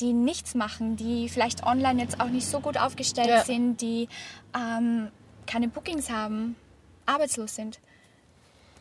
[0.00, 3.44] die nichts machen, die vielleicht online jetzt auch nicht so gut aufgestellt ja.
[3.44, 4.08] sind, die
[4.54, 5.08] ähm,
[5.46, 6.56] keine Bookings haben,
[7.06, 7.80] arbeitslos sind.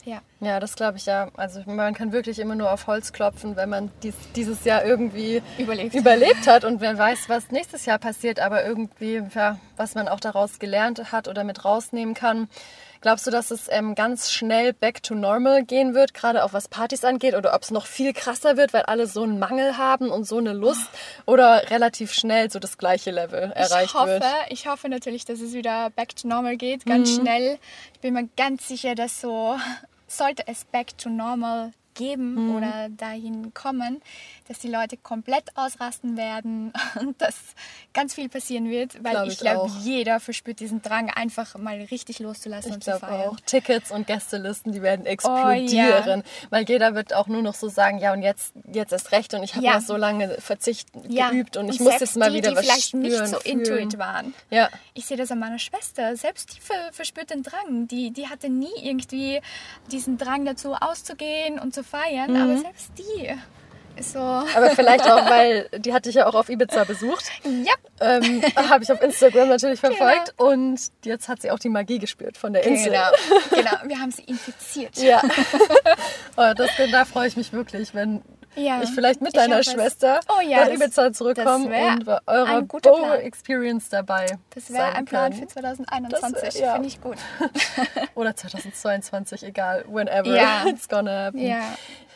[0.05, 1.29] Ja, ja das glaube ich ja.
[1.35, 5.41] Also man kann wirklich immer nur auf Holz klopfen, wenn man dies, dieses Jahr irgendwie
[5.57, 5.95] überlebt.
[5.95, 10.19] überlebt hat und wer weiß, was nächstes Jahr passiert, aber irgendwie, ja, was man auch
[10.19, 12.49] daraus gelernt hat oder mit rausnehmen kann.
[13.03, 16.69] Glaubst du, dass es ähm, ganz schnell back to normal gehen wird, gerade auch was
[16.69, 20.09] Partys angeht, oder ob es noch viel krasser wird, weil alle so einen Mangel haben
[20.09, 20.87] und so eine Lust,
[21.25, 24.23] oder relativ schnell so das gleiche Level erreicht ich hoffe, wird?
[24.51, 27.21] Ich hoffe natürlich, dass es wieder back to normal geht, ganz mhm.
[27.21, 27.59] schnell.
[27.93, 29.57] Ich bin mir ganz sicher, dass so
[30.17, 32.55] sollte es back to normal geben mhm.
[32.55, 34.01] oder dahin kommen,
[34.47, 37.35] dass die Leute komplett ausrasten werden und dass
[37.93, 41.81] ganz viel passieren wird, weil glaub ich, ich glaube, jeder verspürt diesen Drang, einfach mal
[41.91, 43.29] richtig loszulassen ich und zu feiern.
[43.29, 43.39] Auch.
[43.45, 46.49] Tickets und Gästelisten, die werden explodieren, oh, ja.
[46.49, 49.43] weil jeder wird auch nur noch so sagen, ja und jetzt, jetzt ist recht und
[49.43, 49.81] ich habe ja.
[49.81, 51.29] so lange Verzicht ja.
[51.29, 53.39] geübt und, und ich muss jetzt mal die, wieder die was vielleicht spüren, nicht so
[53.39, 53.59] fühlen.
[53.59, 54.33] intuit waren.
[54.49, 54.69] Ja.
[54.93, 56.59] Ich sehe das an meiner Schwester, selbst die
[56.91, 59.41] verspürt den Drang, die, die hatte nie irgendwie
[59.91, 62.41] diesen Drang dazu auszugehen und zu feiern, mhm.
[62.41, 63.33] aber selbst die
[64.01, 64.19] so.
[64.19, 67.25] Aber vielleicht auch, weil die hatte ich ja auch auf Ibiza besucht.
[67.43, 67.73] Ja.
[67.99, 69.95] Ähm, Habe ich auf Instagram natürlich genau.
[69.95, 70.37] verfolgt.
[70.37, 70.51] Genau.
[70.51, 72.91] Und jetzt hat sie auch die Magie gespürt von der Insel.
[72.91, 73.09] Genau,
[73.49, 73.71] genau.
[73.85, 74.97] wir haben sie infiziert.
[74.97, 75.21] Ja.
[76.37, 78.21] oh, das, da freue ich mich wirklich, wenn
[78.55, 78.81] ja.
[78.81, 84.25] ich vielleicht mit deiner Schwester oh, ja, nach Ibiza zurückkomme und bei eurer Bow-Experience dabei
[84.53, 86.73] Das wäre ein Plan für 2021, ja.
[86.73, 87.17] finde ich gut.
[88.15, 90.65] Oder 2022, egal, whenever ja.
[90.67, 91.39] it's gonna happen.
[91.39, 91.61] Ja.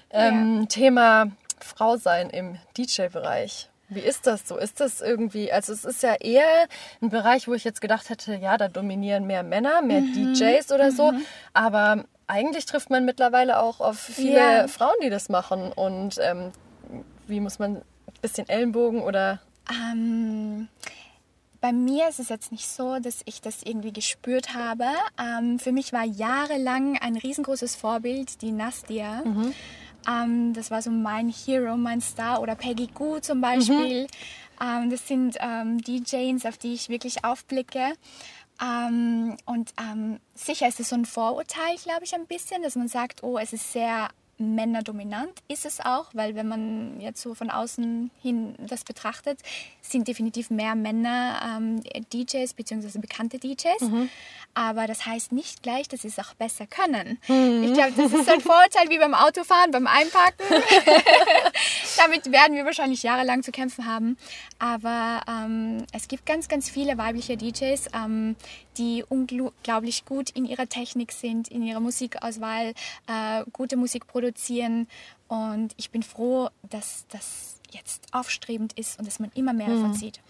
[0.09, 3.69] Ähm, Thema Frau sein im DJ-Bereich.
[3.89, 4.57] Wie ist das so?
[4.57, 6.67] Ist das irgendwie, also es ist ja eher
[7.01, 10.33] ein Bereich, wo ich jetzt gedacht hätte, ja, da dominieren mehr Männer, mehr mhm.
[10.33, 11.25] DJs oder so, mhm.
[11.53, 14.67] aber eigentlich trifft man mittlerweile auch auf viele ja.
[14.67, 16.51] Frauen, die das machen und ähm,
[17.27, 17.83] wie muss man, ein
[18.21, 19.39] bisschen Ellenbogen oder?
[19.69, 20.67] Ähm,
[21.61, 24.85] bei mir ist es jetzt nicht so, dass ich das irgendwie gespürt habe.
[25.17, 29.21] Ähm, für mich war jahrelang ein riesengroßes Vorbild die Nastia.
[29.23, 29.53] Mhm
[30.07, 34.03] ähm, das war so mein Hero, mein Star oder Peggy Goo zum Beispiel.
[34.03, 34.07] Mhm.
[34.61, 37.93] Ähm, das sind ähm, DJs, auf die ich wirklich aufblicke.
[38.61, 42.87] Ähm, und ähm, sicher ist es so ein Vorurteil, glaube ich, ein bisschen, dass man
[42.87, 47.49] sagt, oh, es ist sehr männerdominant ist es auch, weil wenn man jetzt so von
[47.49, 49.39] außen hin das betrachtet,
[49.81, 51.81] sind definitiv mehr Männer ähm,
[52.13, 52.99] DJs bzw.
[52.99, 53.81] bekannte DJs.
[53.81, 54.09] Mhm.
[54.53, 57.19] Aber das heißt nicht gleich, dass sie es auch besser können.
[57.27, 57.63] Mhm.
[57.63, 60.45] Ich glaube, das ist ein Vorurteil wie beim Autofahren, beim Einparken.
[61.97, 64.17] Damit werden wir wahrscheinlich jahrelang zu kämpfen haben.
[64.59, 68.35] Aber ähm, es gibt ganz, ganz viele weibliche DJs, ähm,
[68.77, 72.73] die unglaublich gut in ihrer Technik sind, in ihrer Musikauswahl,
[73.07, 74.87] äh, gute Musik produzieren.
[75.27, 79.91] Und ich bin froh, dass das jetzt aufstrebend ist und dass man immer mehr davon
[79.91, 79.95] mhm.
[79.95, 80.21] sieht.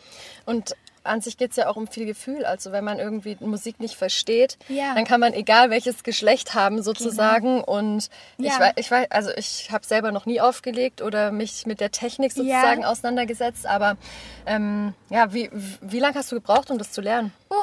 [0.46, 0.76] Und
[1.08, 2.46] an sich geht es ja auch um viel Gefühl.
[2.46, 4.94] Also wenn man irgendwie Musik nicht versteht, ja.
[4.94, 7.60] dann kann man egal welches Geschlecht haben sozusagen.
[7.60, 7.78] Genau.
[7.78, 8.52] Und ja.
[8.54, 11.92] ich, weiß, ich weiß, also ich habe selber noch nie aufgelegt oder mich mit der
[11.92, 12.90] Technik sozusagen ja.
[12.90, 13.66] auseinandergesetzt.
[13.66, 13.98] Aber
[14.46, 15.50] ähm, ja, wie,
[15.82, 17.32] wie lange hast du gebraucht, um das zu lernen?
[17.50, 17.56] Uh,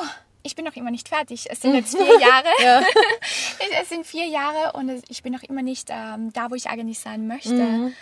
[0.42, 1.46] ich bin noch immer nicht fertig.
[1.50, 2.48] Es sind jetzt vier Jahre.
[3.80, 6.98] es sind vier Jahre und ich bin noch immer nicht ähm, da, wo ich eigentlich
[6.98, 7.54] sein möchte.
[7.54, 7.94] Mhm.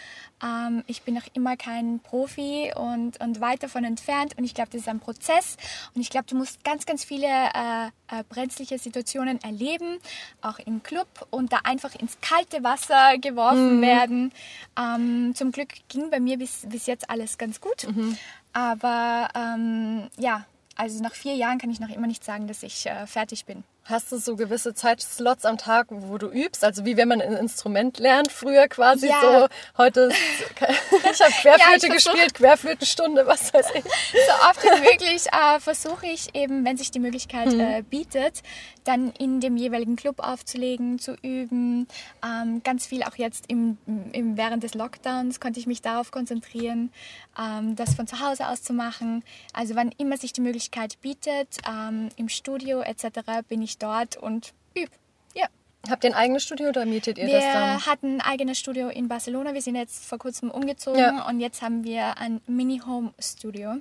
[0.43, 4.37] Ähm, ich bin noch immer kein Profi und, und weit davon entfernt.
[4.37, 5.57] Und ich glaube, das ist ein Prozess.
[5.95, 9.99] Und ich glaube, du musst ganz, ganz viele äh, äh, brenzliche Situationen erleben,
[10.41, 13.83] auch im Club und da einfach ins kalte Wasser geworfen mhm.
[13.83, 14.33] werden.
[14.79, 17.87] Ähm, zum Glück ging bei mir bis, bis jetzt alles ganz gut.
[17.87, 18.17] Mhm.
[18.53, 20.45] Aber ähm, ja,
[20.77, 23.65] also nach vier Jahren kann ich noch immer nicht sagen, dass ich äh, fertig bin.
[23.85, 26.63] Hast du so gewisse Zeitslots am Tag, wo du übst?
[26.63, 29.21] Also wie wenn man ein Instrument lernt, früher quasi ja.
[29.21, 29.49] so.
[29.77, 30.17] Heute, ist,
[30.61, 33.85] ich habe Querflöte ja, gespielt, Querflötenstunde, was weiß ich.
[34.13, 37.61] So oft wie möglich äh, versuche ich eben, wenn sich die Möglichkeit mhm.
[37.61, 38.43] äh, bietet,
[38.85, 41.89] dann in dem jeweiligen Club aufzulegen, zu üben.
[42.25, 43.79] Ähm, ganz viel auch jetzt im,
[44.13, 46.93] im, während des Lockdowns konnte ich mich darauf konzentrieren,
[47.39, 49.25] ähm, das von zu Hause aus zu machen.
[49.53, 53.07] Also wann immer sich die Möglichkeit bietet, ähm, im Studio etc.
[53.49, 54.93] bin ich ich dort und übe.
[55.35, 55.47] Ja.
[55.89, 57.79] Habt ihr ein eigenes Studio oder mietet ihr wir das dann?
[57.79, 59.55] Wir hatten ein eigenes Studio in Barcelona.
[59.55, 61.27] Wir sind jetzt vor kurzem umgezogen ja.
[61.29, 63.77] und jetzt haben wir ein Mini-Home-Studio.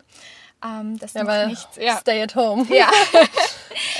[0.64, 1.98] Ähm, das ja, weil nicht, ja.
[2.02, 2.66] Stay at home.
[2.70, 2.90] Ja.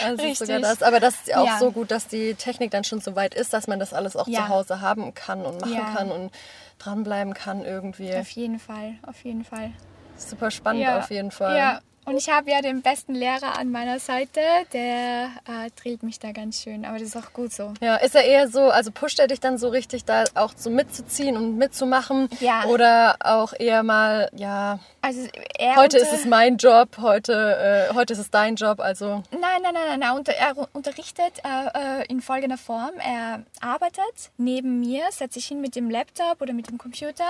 [0.04, 0.40] Also Richtig.
[0.40, 0.84] sogar das.
[0.84, 1.58] Aber das ist auch ja.
[1.60, 4.28] so gut, dass die Technik dann schon so weit ist, dass man das alles auch
[4.28, 4.40] ja.
[4.40, 5.94] zu Hause haben kann und machen ja.
[5.96, 6.32] kann und
[6.78, 8.14] dranbleiben kann irgendwie.
[8.16, 9.72] Auf jeden Fall, auf jeden Fall.
[10.18, 11.58] Super spannend auf jeden Fall.
[11.58, 14.42] Ja, und ich habe ja den besten Lehrer an meiner Seite,
[14.74, 17.74] der äh, drillt mich da ganz schön, aber das ist auch gut so.
[17.82, 20.70] Ja, ist er eher so, also pusht er dich dann so richtig da auch so
[20.70, 22.30] mitzuziehen und mitzumachen?
[22.40, 22.66] Ja.
[22.66, 25.28] Oder auch eher mal, ja, also
[25.76, 29.24] heute ist es mein Job, heute, äh, heute ist es dein Job, also.
[29.32, 30.36] Nein, nein, nein, nein, nein.
[30.38, 32.92] er unterrichtet äh, äh, in folgender Form.
[33.00, 37.26] Er arbeitet neben mir, setzt sich hin mit dem Laptop oder mit dem Computer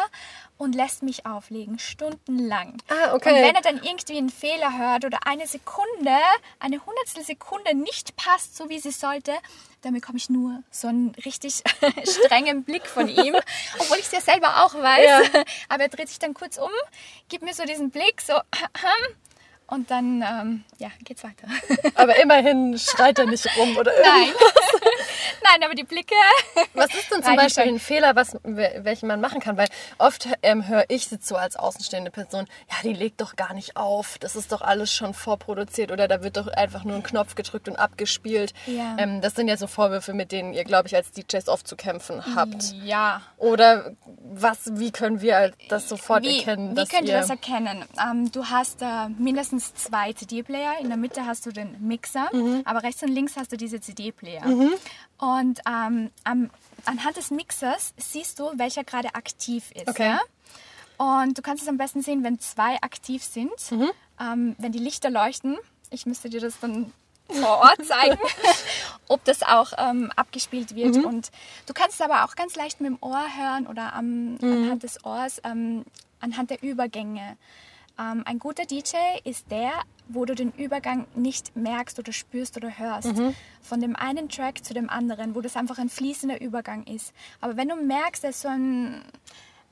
[0.58, 2.78] und lässt mich auflegen, stundenlang.
[2.90, 3.30] Ah, okay.
[3.30, 6.18] Und wenn er dann irgendwie einen Fehler hört oder eine Sekunde,
[6.60, 9.32] eine hundertstel Sekunde nicht passt, so wie sie sollte,
[9.82, 11.64] dann bekomme ich nur so einen richtig
[12.04, 13.36] strengen Blick von ihm,
[13.80, 15.30] obwohl ich es ja selber auch weiß.
[15.34, 15.44] Ja.
[15.70, 16.70] Aber er dreht sich dann kurz um,
[17.30, 18.34] gibt mir so diesen Blick, so
[19.72, 21.48] und dann ähm, ja, geht's weiter.
[21.96, 24.44] Aber immerhin schreit er nicht rum oder irgendwas.
[24.81, 24.81] Nein.
[25.44, 26.16] Nein, aber die Blicke.
[26.74, 29.58] Was ist denn zum Beispiel ein Fehler, was, welchen man machen kann?
[29.58, 33.54] Weil oft ähm, höre ich jetzt so als außenstehende Person, ja, die legt doch gar
[33.54, 34.18] nicht auf.
[34.20, 37.68] Das ist doch alles schon vorproduziert oder da wird doch einfach nur ein Knopf gedrückt
[37.68, 38.54] und abgespielt.
[38.66, 38.96] Ja.
[38.98, 41.76] Ähm, das sind ja so Vorwürfe, mit denen ihr, glaube ich, als DJs oft zu
[41.76, 42.74] kämpfen habt.
[42.84, 43.22] Ja.
[43.38, 43.94] Oder
[44.24, 46.76] was, wie können wir das sofort wie, erkennen?
[46.76, 47.86] Wie könnt ihr das erkennen?
[48.02, 50.80] Ähm, du hast äh, mindestens zwei CD-Player.
[50.80, 52.62] In der Mitte hast du den Mixer, mhm.
[52.66, 54.46] aber rechts und links hast du diese CD-Player.
[54.46, 54.72] Mhm.
[55.22, 56.50] Und ähm, am,
[56.86, 59.88] anhand des Mixers siehst du, welcher gerade aktiv ist.
[59.88, 60.18] Okay.
[60.18, 60.20] Ja?
[60.98, 63.92] Und du kannst es am besten sehen, wenn zwei aktiv sind, mhm.
[64.20, 65.60] ähm, wenn die Lichter leuchten.
[65.92, 66.92] Ich müsste dir das dann
[67.28, 68.18] vor Ort zeigen,
[69.08, 70.96] ob das auch ähm, abgespielt wird.
[70.96, 71.06] Mhm.
[71.06, 71.32] Und
[71.68, 74.40] du kannst es aber auch ganz leicht mit dem Ohr hören oder am, mhm.
[74.42, 75.86] anhand des Ohrs, ähm,
[76.20, 77.38] anhand der Übergänge.
[78.02, 79.72] Ähm, ein guter DJ ist der,
[80.08, 83.16] wo du den Übergang nicht merkst oder spürst oder hörst.
[83.16, 83.36] Mhm.
[83.62, 87.14] Von dem einen Track zu dem anderen, wo das einfach ein fließender Übergang ist.
[87.40, 89.04] Aber wenn du merkst, dass so ein,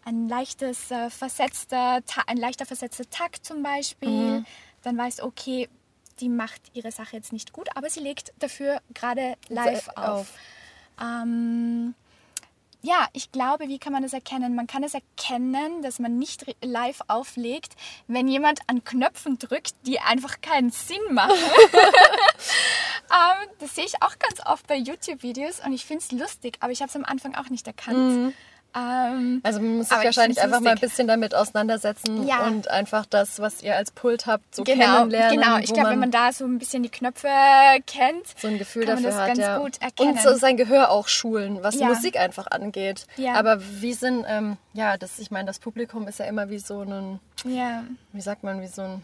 [0.05, 4.45] ein leichtes äh, versetzter, ein leichter versetzter Takt zum Beispiel, mhm.
[4.83, 5.67] dann weißt du, okay,
[6.19, 9.97] die macht ihre Sache jetzt nicht gut, aber sie legt dafür gerade live auf.
[9.97, 10.33] auf.
[11.01, 11.95] Ähm,
[12.81, 14.55] ja, ich glaube, wie kann man das erkennen?
[14.55, 17.75] Man kann es erkennen, dass man nicht live auflegt,
[18.07, 21.35] wenn jemand an Knöpfen drückt, die einfach keinen Sinn machen.
[23.11, 26.71] ähm, das sehe ich auch ganz oft bei YouTube-Videos und ich finde es lustig, aber
[26.71, 27.97] ich habe es am Anfang auch nicht erkannt.
[27.97, 28.33] Mhm.
[28.75, 32.45] Ähm, also man muss sich wahrscheinlich einfach mal ein bisschen damit auseinandersetzen ja.
[32.45, 35.39] und einfach das, was ihr als Pult habt, so genau, kennenlernen.
[35.39, 37.27] Genau, ich glaube, wenn man da so ein bisschen die Knöpfe
[37.87, 39.57] kennt, so ein Gefühl dafür hat, ja.
[39.57, 41.87] Und so sein Gehör auch schulen, was ja.
[41.87, 43.07] Musik einfach angeht.
[43.33, 46.81] Aber wie sind, ähm, ja, das, ich meine, das Publikum ist ja immer wie so
[46.81, 49.03] ein, wie sagt man, wie so ein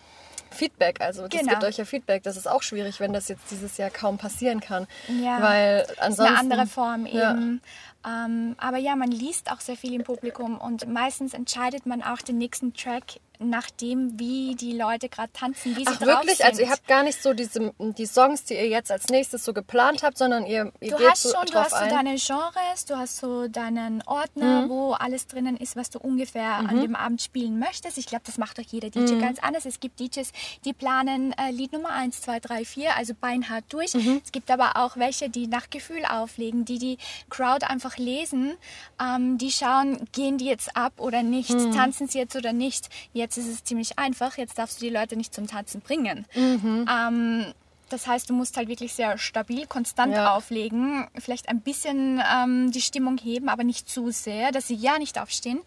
[0.51, 1.01] Feedback.
[1.01, 1.53] Also das genau.
[1.53, 2.23] gibt euch ja Feedback.
[2.23, 4.87] Das ist auch schwierig, wenn das jetzt dieses Jahr kaum passieren kann.
[5.07, 5.41] Ja.
[5.41, 7.61] Weil ansonsten, eine andere Form eben.
[8.05, 12.21] Ähm, aber ja, man liest auch sehr viel im Publikum und meistens entscheidet man auch
[12.21, 16.37] den nächsten Track nach dem, wie die Leute gerade tanzen, wie sie Ach, drauf wirklich?
[16.37, 16.45] Sind.
[16.47, 19.53] Also ihr habt gar nicht so diese, die Songs, die ihr jetzt als nächstes so
[19.53, 21.89] geplant habt, sondern ihr, ihr du geht hast so schon, Du hast ein.
[21.89, 24.69] so deine Genres, du hast so deinen Ordner, mhm.
[24.69, 26.69] wo alles drinnen ist, was du ungefähr mhm.
[26.69, 27.97] an dem Abend spielen möchtest.
[27.97, 29.21] Ich glaube, das macht doch jeder DJ mhm.
[29.21, 29.65] ganz anders.
[29.65, 30.31] Es gibt DJs,
[30.65, 33.93] die planen äh, Lied Nummer 1, 2, 3, 4, also beinhart durch.
[33.93, 34.21] Mhm.
[34.23, 36.97] Es gibt aber auch welche, die nach Gefühl auflegen, die die
[37.29, 38.57] Crowd einfach einfach lesen,
[39.01, 41.71] ähm, die schauen, gehen die jetzt ab oder nicht, mhm.
[41.71, 42.89] tanzen sie jetzt oder nicht.
[43.13, 46.25] Jetzt ist es ziemlich einfach, jetzt darfst du die Leute nicht zum Tanzen bringen.
[46.35, 46.87] Mhm.
[46.89, 47.45] Ähm,
[47.89, 50.35] das heißt, du musst halt wirklich sehr stabil, konstant ja.
[50.35, 54.97] auflegen, vielleicht ein bisschen ähm, die Stimmung heben, aber nicht zu sehr, dass sie ja
[54.97, 55.59] nicht aufstehen.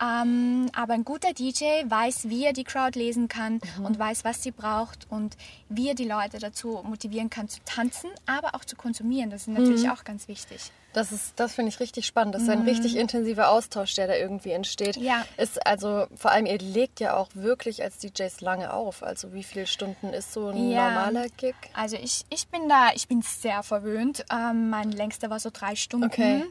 [0.00, 3.84] Ähm, aber ein guter DJ weiß, wie er die Crowd lesen kann mhm.
[3.84, 5.36] und weiß, was sie braucht und
[5.68, 9.30] wie er die Leute dazu motivieren kann zu tanzen, aber auch zu konsumieren.
[9.30, 9.90] Das ist natürlich mhm.
[9.90, 10.72] auch ganz wichtig.
[10.92, 12.34] Das ist, das finde ich richtig spannend.
[12.34, 12.68] Das ist ein mhm.
[12.68, 14.96] richtig intensiver Austausch, der da irgendwie entsteht.
[14.96, 15.24] Ja.
[15.38, 19.02] Ist also vor allem ihr legt ja auch wirklich als DJs lange auf.
[19.02, 20.90] Also wie viele Stunden ist so ein ja.
[20.90, 21.54] normaler Gig?
[21.74, 24.24] Also ich, ich bin da, ich bin sehr verwöhnt.
[24.30, 26.06] Ähm, mein längster war so drei Stunden.
[26.06, 26.44] Okay.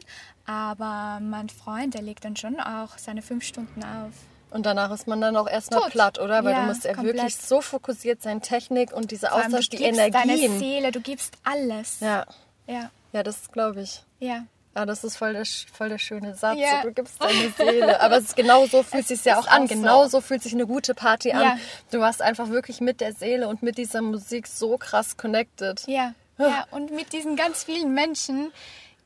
[0.44, 4.12] Aber mein Freund, der legt dann schon auch seine fünf Stunden auf.
[4.50, 6.44] Und danach ist man dann auch erstmal platt, oder?
[6.44, 7.16] Weil ja, du musst ja komplett.
[7.16, 10.10] wirklich so fokussiert sein, Technik und diese Austausch, die Energie.
[10.10, 12.00] deine Seele, du gibst alles.
[12.00, 12.26] Ja.
[12.66, 12.90] Ja.
[13.12, 14.02] Ja, das glaube ich.
[14.20, 14.46] Ja.
[14.74, 16.58] Ja, das ist voll der, voll der schöne Satz.
[16.58, 16.82] Ja.
[16.82, 18.00] Du gibst deine Seele.
[18.00, 19.64] Aber es ist genau so fühlt es sich ja auch an.
[19.64, 21.42] Auch genau so fühlt sich eine gute Party an.
[21.42, 21.58] Ja.
[21.90, 25.86] Du warst einfach wirklich mit der Seele und mit dieser Musik so krass connected.
[25.86, 26.14] Ja.
[26.38, 26.66] ja.
[26.70, 28.50] Und mit diesen ganz vielen Menschen,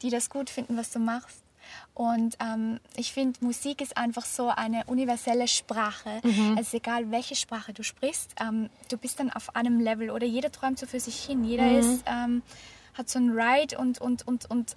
[0.02, 1.42] die das gut finden, was du machst.
[1.94, 6.20] Und ähm, ich finde, Musik ist einfach so eine universelle Sprache.
[6.22, 6.58] Mhm.
[6.60, 10.26] Es ist egal, welche Sprache du sprichst, ähm, du bist dann auf einem Level oder
[10.26, 11.42] jeder träumt so für sich hin.
[11.42, 11.78] Jeder mhm.
[11.78, 12.42] ist, ähm,
[12.96, 14.74] hat so ein Ride und, und, und, und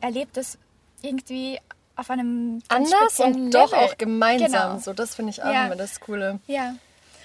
[0.00, 0.58] erlebt das
[1.02, 1.58] irgendwie
[1.96, 3.50] auf einem anders und Level.
[3.50, 4.50] doch auch gemeinsam.
[4.50, 4.78] Genau.
[4.78, 5.66] So, das finde ich auch ja.
[5.66, 6.40] immer das Coole.
[6.46, 6.74] Ja.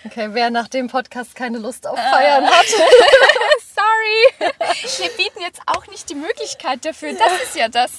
[0.05, 2.47] Okay, wer nach dem Podcast keine Lust auf Feiern uh.
[2.47, 2.65] hat.
[3.75, 4.51] Sorry.
[4.99, 7.13] Wir bieten jetzt auch nicht die Möglichkeit dafür.
[7.13, 7.91] Das ist ja das.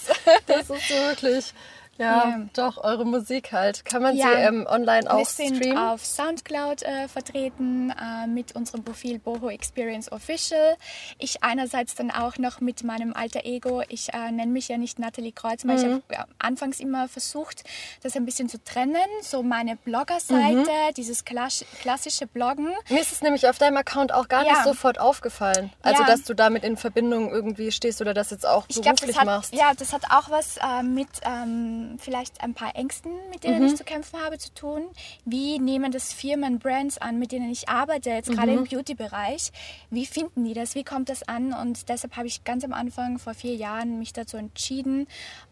[0.47, 1.53] Das ist wirklich.
[1.99, 3.85] Ja, ja, doch, eure Musik halt.
[3.85, 4.29] Kann man ja.
[4.29, 5.59] sie ähm, online auch streamen?
[5.59, 10.77] Wir sind auf Soundcloud äh, vertreten äh, mit unserem Profil Boho Experience Official.
[11.19, 13.83] Ich einerseits dann auch noch mit meinem alter Ego.
[13.89, 16.03] Ich äh, nenne mich ja nicht Nathalie Kreuz, weil mhm.
[16.09, 17.65] ich habe anfangs immer versucht,
[18.05, 18.97] das ein bisschen zu trennen.
[19.23, 20.95] So meine Bloggerseite, mhm.
[20.97, 22.73] dieses klassische Bloggen.
[22.91, 24.53] Mir ist es nämlich auf deinem Account auch gar ja.
[24.53, 25.73] nicht sofort aufgefallen.
[25.83, 29.27] Also, dass du damit in Verbindung irgendwie stehst oder das jetzt auch beruflich glaub, hat,
[29.27, 29.53] machst.
[29.53, 31.09] Ja, das hat auch was äh, mit...
[31.25, 33.67] Ähm, vielleicht ein paar Ängsten, mit denen mhm.
[33.67, 34.83] ich zu kämpfen habe, zu tun.
[35.25, 38.67] Wie nehmen das Firmen, Brands an, mit denen ich arbeite, jetzt gerade im mhm.
[38.67, 39.51] Beauty-Bereich?
[39.91, 40.75] Wie finden die das?
[40.75, 41.53] Wie kommt das an?
[41.53, 45.07] Und deshalb habe ich ganz am Anfang, vor vier Jahren, mich dazu entschieden,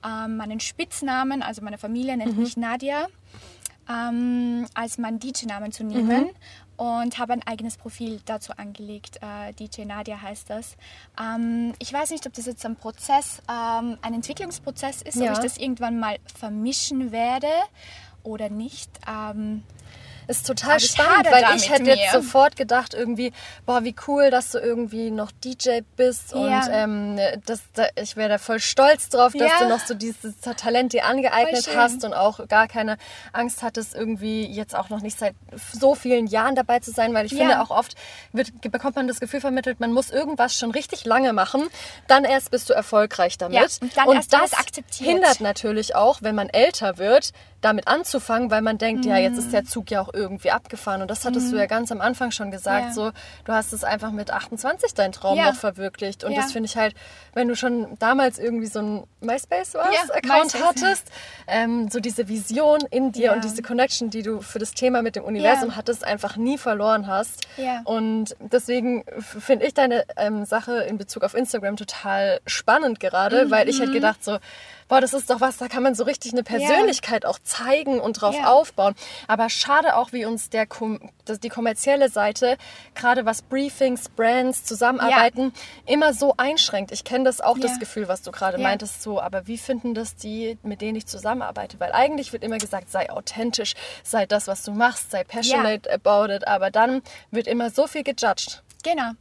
[0.05, 2.43] ähm, meinen Spitznamen, also meine Familie nennt mhm.
[2.43, 3.07] mich Nadia,
[3.89, 6.25] ähm, als meinen DJ-Namen zu nehmen.
[6.25, 6.31] Mhm
[6.77, 9.19] und habe ein eigenes Profil dazu angelegt.
[9.23, 10.77] Äh, DJ Nadia heißt das.
[11.21, 15.31] Ähm, ich weiß nicht, ob das jetzt ein Prozess, ähm, ein Entwicklungsprozess ist, ja.
[15.31, 17.49] ob ich das irgendwann mal vermischen werde
[18.23, 18.91] oder nicht.
[19.09, 19.63] Ähm,
[20.29, 23.33] ist total spannend, weil ich hätte jetzt sofort gedacht irgendwie,
[23.65, 26.39] boah, wie cool, dass du irgendwie noch DJ bist ja.
[26.39, 29.59] und ähm, das, da, ich wäre da voll stolz drauf, dass ja.
[29.61, 32.97] du noch so dieses Talent dir angeeignet hast und auch gar keine
[33.33, 35.35] Angst hattest, irgendwie jetzt auch noch nicht seit
[35.73, 37.39] so vielen Jahren dabei zu sein, weil ich ja.
[37.39, 37.95] finde auch oft
[38.33, 41.69] wird, bekommt man das Gefühl vermittelt, man muss irgendwas schon richtig lange machen,
[42.09, 43.81] dann erst bist du erfolgreich damit.
[43.81, 44.53] und, und das
[44.99, 49.11] hindert natürlich auch, wenn man älter wird, damit anzufangen, weil man denkt, mhm.
[49.11, 51.03] ja, jetzt ist der Zug ja auch irgendwie abgefahren.
[51.03, 51.53] Und das hattest mhm.
[51.53, 52.87] du ja ganz am Anfang schon gesagt.
[52.87, 52.93] Ja.
[52.93, 53.11] So,
[53.45, 55.51] du hast es einfach mit 28 deinen Traum ja.
[55.51, 56.25] noch verwirklicht.
[56.25, 56.41] Und ja.
[56.41, 56.95] das finde ich halt,
[57.35, 60.63] wenn du schon damals irgendwie so ein MySpace was Account MySpace.
[60.63, 61.11] hattest,
[61.47, 65.17] ähm, so diese Vision in dir und diese Connection, die du für das Thema mit
[65.17, 67.47] dem Universum hattest, einfach nie verloren hast.
[67.85, 73.51] Und deswegen finde ich deine ähm, Sache in Bezug auf Instagram total spannend gerade, mhm.
[73.51, 74.39] weil ich halt gedacht so,
[74.89, 77.31] boah, das ist doch was, da kann man so richtig eine Persönlichkeit ja.
[77.31, 78.47] auch zeigen und drauf ja.
[78.47, 78.95] aufbauen.
[79.27, 80.67] Aber schade auch, wie uns der
[81.27, 82.57] die kommerzielle Seite,
[82.95, 85.53] gerade was Briefings, Brands, Zusammenarbeiten,
[85.87, 85.95] ja.
[85.95, 86.93] immer so einschränkt.
[86.93, 90.15] Ich kenne das auch, das Gefühl, was du gerade meintest, so, aber wie finden das
[90.15, 91.81] die, mit denen ich zusammenarbeite?
[91.81, 96.33] Weil eigentlich wird immer gesagt, sei authentisch, sei das, was du machst, sei passionate about
[96.33, 98.63] it, aber dann wird immer so viel gejudged.
[98.83, 99.13] Genau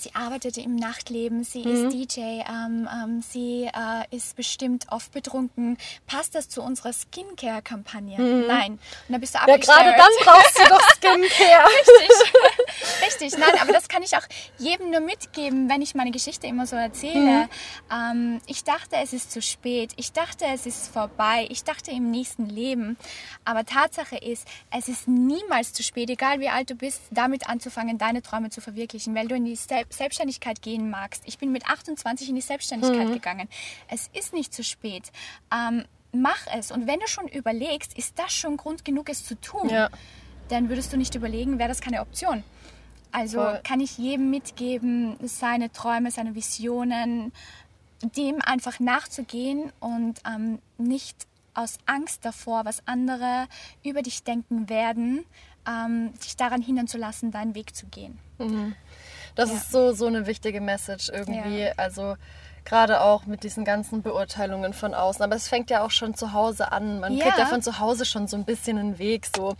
[0.00, 1.86] sie arbeitete im Nachtleben, sie mhm.
[1.86, 5.76] ist DJ, ähm, ähm, sie äh, ist bestimmt oft betrunken.
[6.06, 8.18] Passt das zu unserer Skincare-Kampagne?
[8.18, 8.46] Mhm.
[8.46, 8.72] Nein.
[8.72, 11.68] Und dann bist du Ja, gerade dann brauchst du doch Skincare.
[11.68, 12.32] Richtig.
[13.06, 13.38] Richtig.
[13.38, 14.22] Nein, aber das kann ich auch
[14.58, 17.48] jedem nur mitgeben, wenn ich meine Geschichte immer so erzähle.
[17.48, 17.48] Mhm.
[17.92, 19.92] Ähm, ich dachte, es ist zu spät.
[19.96, 21.48] Ich dachte, es ist vorbei.
[21.50, 22.96] Ich dachte im nächsten Leben.
[23.44, 27.98] Aber Tatsache ist, es ist niemals zu spät, egal wie alt du bist, damit anzufangen,
[27.98, 31.22] deine Träume zu verwirklichen, weil du in die Step Selbstständigkeit gehen magst.
[31.26, 33.12] Ich bin mit 28 in die Selbstständigkeit mhm.
[33.12, 33.48] gegangen.
[33.88, 35.10] Es ist nicht zu spät.
[35.52, 36.70] Ähm, mach es.
[36.70, 39.88] Und wenn du schon überlegst, ist das schon Grund genug, es zu tun, ja.
[40.48, 42.44] dann würdest du nicht überlegen, wäre das keine Option.
[43.12, 43.60] Also Voll.
[43.64, 47.32] kann ich jedem mitgeben, seine Träume, seine Visionen,
[48.02, 53.48] dem einfach nachzugehen und ähm, nicht aus Angst davor, was andere
[53.82, 55.24] über dich denken werden,
[55.66, 58.18] ähm, dich daran hindern zu lassen, deinen Weg zu gehen.
[58.38, 58.74] Mhm.
[59.38, 59.56] Das ja.
[59.56, 61.60] ist so, so eine wichtige Message irgendwie.
[61.60, 61.72] Ja.
[61.76, 62.16] Also
[62.64, 65.22] gerade auch mit diesen ganzen Beurteilungen von außen.
[65.22, 66.98] Aber es fängt ja auch schon zu Hause an.
[66.98, 67.24] Man ja.
[67.24, 69.28] kriegt ja von zu Hause schon so ein bisschen einen Weg.
[69.34, 69.54] So,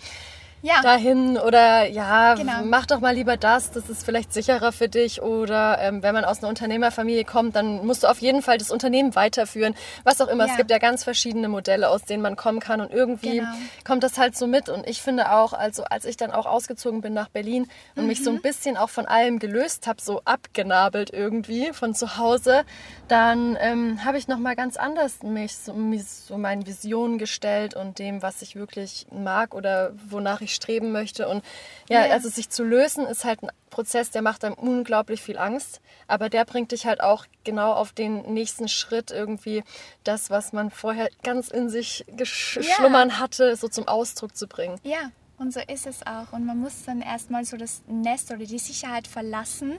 [0.63, 0.83] ja.
[0.83, 2.65] dahin oder ja, genau.
[2.65, 6.25] mach doch mal lieber das, das ist vielleicht sicherer für dich oder ähm, wenn man
[6.25, 10.29] aus einer Unternehmerfamilie kommt, dann musst du auf jeden Fall das Unternehmen weiterführen, was auch
[10.29, 10.47] immer.
[10.47, 10.53] Ja.
[10.53, 13.51] Es gibt ja ganz verschiedene Modelle, aus denen man kommen kann und irgendwie genau.
[13.85, 17.01] kommt das halt so mit und ich finde auch, also als ich dann auch ausgezogen
[17.01, 18.09] bin nach Berlin und mhm.
[18.09, 18.43] mich so ein mhm.
[18.43, 22.65] bisschen auch von allem gelöst habe, so abgenabelt irgendwie von zu Hause,
[23.09, 27.99] dann ähm, habe ich nochmal ganz anders mich so, mich so meinen Visionen gestellt und
[27.99, 31.29] dem, was ich wirklich mag oder wonach ich ich streben möchte.
[31.29, 31.45] Und
[31.89, 35.39] ja, ja, also sich zu lösen ist halt ein Prozess, der macht einem unglaublich viel
[35.39, 39.63] Angst, aber der bringt dich halt auch genau auf den nächsten Schritt irgendwie
[40.05, 43.19] das, was man vorher ganz in sich geschlummern ja.
[43.19, 44.81] hatte, so zum Ausdruck zu bringen.
[44.83, 46.33] Ja, und so ist es auch.
[46.33, 49.79] Und man muss dann erstmal so das Nest oder die Sicherheit verlassen,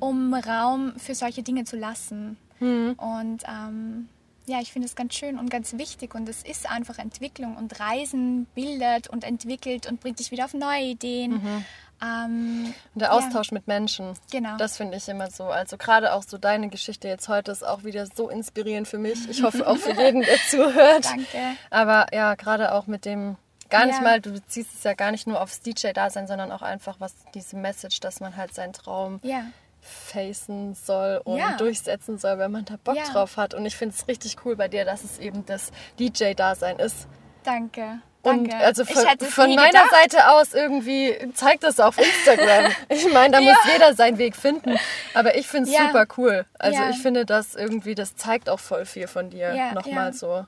[0.00, 2.38] um Raum für solche Dinge zu lassen.
[2.60, 2.94] Mhm.
[2.94, 4.08] Und ähm,
[4.46, 7.78] ja, ich finde es ganz schön und ganz wichtig und es ist einfach Entwicklung und
[7.80, 11.32] Reisen bildet und entwickelt und bringt dich wieder auf neue Ideen.
[11.32, 11.64] Mhm.
[12.02, 13.54] Ähm, und der Austausch ja.
[13.54, 14.14] mit Menschen.
[14.30, 14.56] Genau.
[14.58, 15.44] Das finde ich immer so.
[15.44, 19.28] Also gerade auch so deine Geschichte jetzt heute ist auch wieder so inspirierend für mich.
[19.28, 21.06] Ich hoffe auch für jeden, der zuhört.
[21.06, 21.56] Danke.
[21.70, 23.36] Aber ja, gerade auch mit dem
[23.70, 24.02] gar nicht ja.
[24.02, 27.56] mal, du beziehst es ja gar nicht nur aufs DJ-Dasein, sondern auch einfach was diese
[27.56, 29.46] Message, dass man halt seinen Traum ja.
[29.86, 31.56] Facen soll und ja.
[31.56, 33.54] durchsetzen soll, wenn man da Bock drauf hat.
[33.54, 37.06] Und ich finde es richtig cool bei dir, dass es eben das DJ-Dasein ist.
[37.44, 38.00] Danke.
[38.22, 38.64] Und Danke.
[38.64, 39.90] also von, von meiner gedacht.
[39.90, 42.72] Seite aus irgendwie zeigt das auf Instagram.
[42.88, 43.52] ich meine, da ja.
[43.52, 44.76] muss jeder seinen Weg finden.
[45.14, 45.86] Aber ich finde es ja.
[45.86, 46.44] super cool.
[46.58, 46.90] Also ja.
[46.90, 49.54] ich finde das irgendwie, das zeigt auch voll viel von dir.
[49.54, 50.44] Ja, Nochmal so.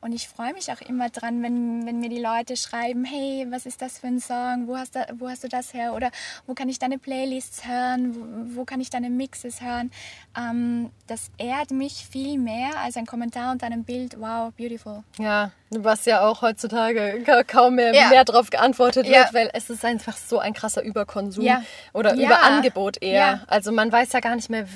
[0.00, 3.66] Und ich freue mich auch immer dran, wenn, wenn mir die Leute schreiben, hey, was
[3.66, 4.66] ist das für ein Song?
[4.66, 5.94] Wo hast, du, wo hast du das her?
[5.94, 6.10] Oder
[6.46, 8.14] wo kann ich deine Playlists hören?
[8.14, 9.90] Wo, wo kann ich deine Mixes hören?
[10.36, 14.20] Ähm, das ehrt mich viel mehr als ein Kommentar unter einem Bild.
[14.20, 15.02] Wow, beautiful.
[15.18, 18.08] Ja, was ja auch heutzutage kaum mehr, ja.
[18.08, 19.20] mehr darauf geantwortet ja.
[19.20, 21.62] wird, weil es ist einfach so ein krasser Überkonsum ja.
[21.92, 23.40] oder Überangebot eher.
[23.46, 24.66] Also man weiß ja gar nicht mehr,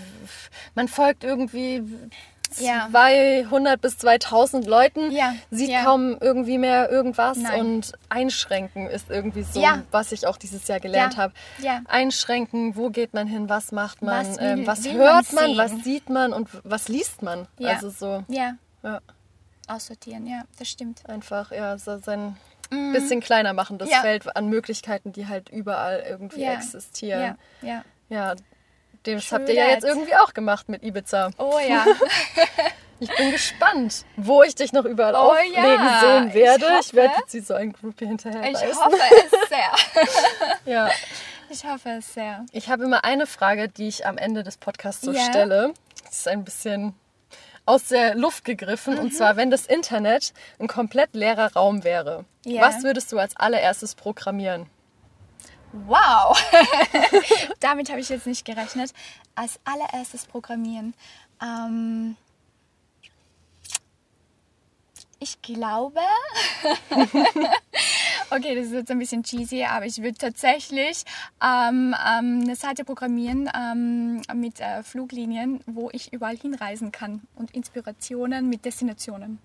[0.75, 1.83] man folgt irgendwie
[2.59, 2.88] ja.
[2.90, 5.34] 200 bis 2000 Leuten, ja.
[5.51, 5.84] sieht ja.
[5.84, 7.61] kaum irgendwie mehr irgendwas Nein.
[7.61, 11.32] und einschränken ist irgendwie so, was ich auch dieses Jahr gelernt habe.
[11.86, 15.84] Einschränken, wo geht man hin, was macht man, was, ähm, was hört man, man was
[15.84, 17.46] sieht man und was liest man.
[17.62, 18.24] Also so.
[18.28, 18.55] Ja.
[19.68, 21.09] Aussortieren, ja, das stimmt.
[21.09, 22.36] Einfach, ja, so sein
[22.70, 22.92] mhm.
[22.92, 27.36] bisschen kleiner machen, das Feld an Möglichkeiten, die halt überall irgendwie existieren.
[27.62, 27.84] Ja.
[28.09, 28.34] Ja,
[29.03, 29.38] das Schön.
[29.38, 31.30] habt ihr ja jetzt irgendwie auch gemacht mit Ibiza.
[31.38, 31.86] Oh ja.
[33.03, 36.01] Ich bin gespannt, wo ich dich noch überall oh, auflegen ja.
[36.01, 36.66] sehen werde.
[36.80, 40.57] Ich, ich werde jetzt so ein Groupie hinterher Ich hoffe es sehr.
[40.72, 40.90] ja.
[41.48, 42.44] Ich hoffe es sehr.
[42.53, 45.22] Ich habe immer eine Frage, die ich am Ende des Podcasts so ja.
[45.22, 45.72] stelle.
[46.05, 46.94] Das ist ein bisschen
[47.64, 48.94] aus der Luft gegriffen.
[48.94, 49.01] Mhm.
[49.01, 52.61] Und zwar, wenn das Internet ein komplett leerer Raum wäre, ja.
[52.61, 54.66] was würdest du als allererstes programmieren?
[55.73, 56.37] Wow!
[57.61, 58.93] Damit habe ich jetzt nicht gerechnet.
[59.35, 60.95] Als allererstes Programmieren.
[61.41, 62.16] Ähm,
[65.21, 66.01] ich glaube,
[68.31, 71.05] okay, das ist jetzt ein bisschen cheesy, aber ich würde tatsächlich
[71.43, 77.51] ähm, ähm, eine Seite programmieren ähm, mit äh, Fluglinien, wo ich überall hinreisen kann und
[77.55, 79.39] Inspirationen mit Destinationen.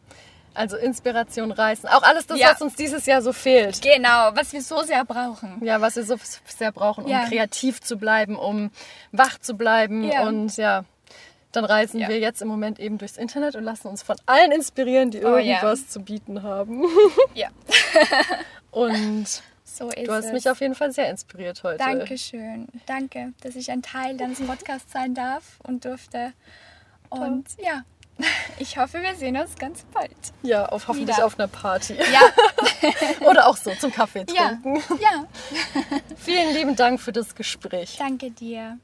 [0.56, 1.88] Also Inspiration, Reisen.
[1.90, 2.52] Auch alles das, ja.
[2.52, 3.82] was uns dieses Jahr so fehlt.
[3.82, 5.62] Genau, was wir so sehr brauchen.
[5.64, 6.16] Ja, was wir so
[6.48, 7.26] sehr brauchen, um ja.
[7.26, 8.72] kreativ zu bleiben, um
[9.12, 10.04] wach zu bleiben.
[10.04, 10.28] Ja.
[10.28, 10.86] Und ja,
[11.52, 15.12] dann reisen wir jetzt im Moment eben durchs Internet und lassen uns von allen inspirieren,
[15.12, 16.84] die oh, irgendwas zu bieten haben.
[17.34, 17.50] Ja.
[18.72, 20.32] und so du hast es.
[20.32, 21.80] mich auf jeden Fall sehr inspiriert heute.
[21.80, 22.68] Dankeschön.
[22.86, 26.34] Danke, dass ich ein Teil deines Podcasts sein darf und durfte.
[27.10, 27.84] Und ja,
[28.60, 30.12] ich hoffe, wir sehen uns ganz bald.
[30.42, 31.26] Ja, auf, hoffentlich Wieder.
[31.26, 31.96] auf einer Party.
[31.96, 32.22] Ja.
[33.30, 34.76] Oder auch so zum Kaffee trinken.
[35.00, 35.00] Ja.
[35.00, 35.26] ja.
[36.16, 37.98] Vielen lieben Dank für das Gespräch.
[37.98, 38.78] Danke dir.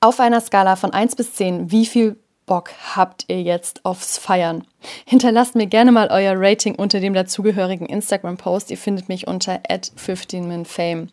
[0.00, 4.66] Auf einer Skala von 1 bis 10, wie viel Bock habt ihr jetzt aufs Feiern?
[5.06, 8.70] Hinterlasst mir gerne mal euer Rating unter dem dazugehörigen Instagram-Post.
[8.70, 11.08] Ihr findet mich unter 15minfame.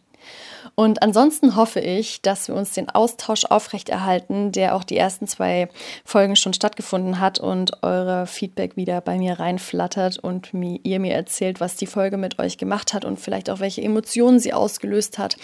[0.76, 5.70] Und ansonsten hoffe ich, dass wir uns den Austausch aufrechterhalten, der auch die ersten zwei
[6.06, 11.14] Folgen schon stattgefunden hat und eure Feedback wieder bei mir reinflattert und mir, ihr mir
[11.14, 15.18] erzählt, was die Folge mit euch gemacht hat und vielleicht auch welche Emotionen sie ausgelöst
[15.18, 15.38] hat.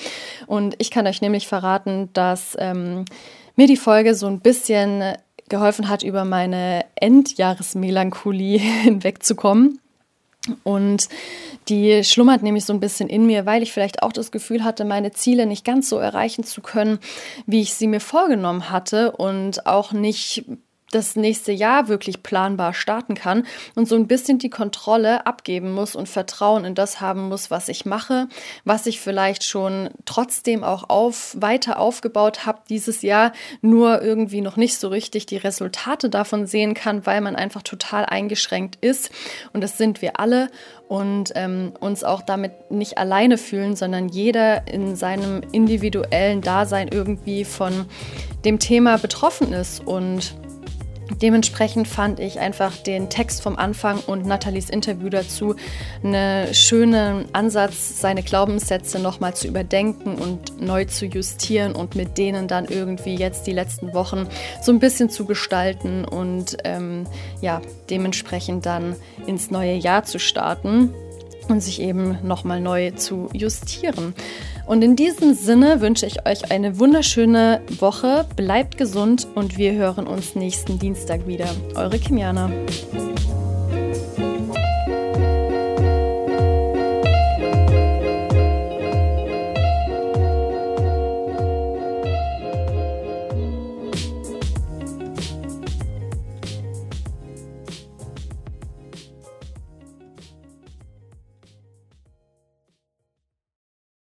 [0.48, 3.06] Und ich kann euch nämlich verraten, dass ähm,
[3.56, 5.16] mir die Folge so ein bisschen
[5.50, 9.80] geholfen hat, über meine Endjahresmelancholie hinwegzukommen.
[10.64, 11.10] Und
[11.70, 14.86] die schlummert nämlich so ein bisschen in mir, weil ich vielleicht auch das Gefühl hatte,
[14.86, 17.00] meine Ziele nicht ganz so erreichen zu können,
[17.46, 20.46] wie ich sie mir vorgenommen hatte und auch nicht
[20.92, 25.96] das nächste Jahr wirklich planbar starten kann und so ein bisschen die Kontrolle abgeben muss
[25.96, 28.28] und Vertrauen in das haben muss, was ich mache,
[28.64, 34.56] was ich vielleicht schon trotzdem auch auf, weiter aufgebaut habe dieses Jahr, nur irgendwie noch
[34.56, 39.12] nicht so richtig die Resultate davon sehen kann, weil man einfach total eingeschränkt ist.
[39.52, 40.50] Und das sind wir alle.
[40.88, 47.44] Und ähm, uns auch damit nicht alleine fühlen, sondern jeder in seinem individuellen Dasein irgendwie
[47.44, 47.86] von
[48.46, 49.86] dem Thema betroffen ist.
[49.86, 50.34] Und
[51.10, 55.56] Dementsprechend fand ich einfach den Text vom Anfang und Nathalies Interview dazu
[56.04, 62.48] einen schönen Ansatz, seine Glaubenssätze nochmal zu überdenken und neu zu justieren und mit denen
[62.48, 64.28] dann irgendwie jetzt die letzten Wochen
[64.62, 67.08] so ein bisschen zu gestalten und ähm,
[67.42, 68.96] ja, dementsprechend dann
[69.26, 70.94] ins neue Jahr zu starten
[71.48, 74.14] und sich eben nochmal neu zu justieren.
[74.68, 78.26] Und in diesem Sinne wünsche ich euch eine wunderschöne Woche.
[78.36, 81.48] Bleibt gesund und wir hören uns nächsten Dienstag wieder.
[81.76, 82.52] Eure Kimiana.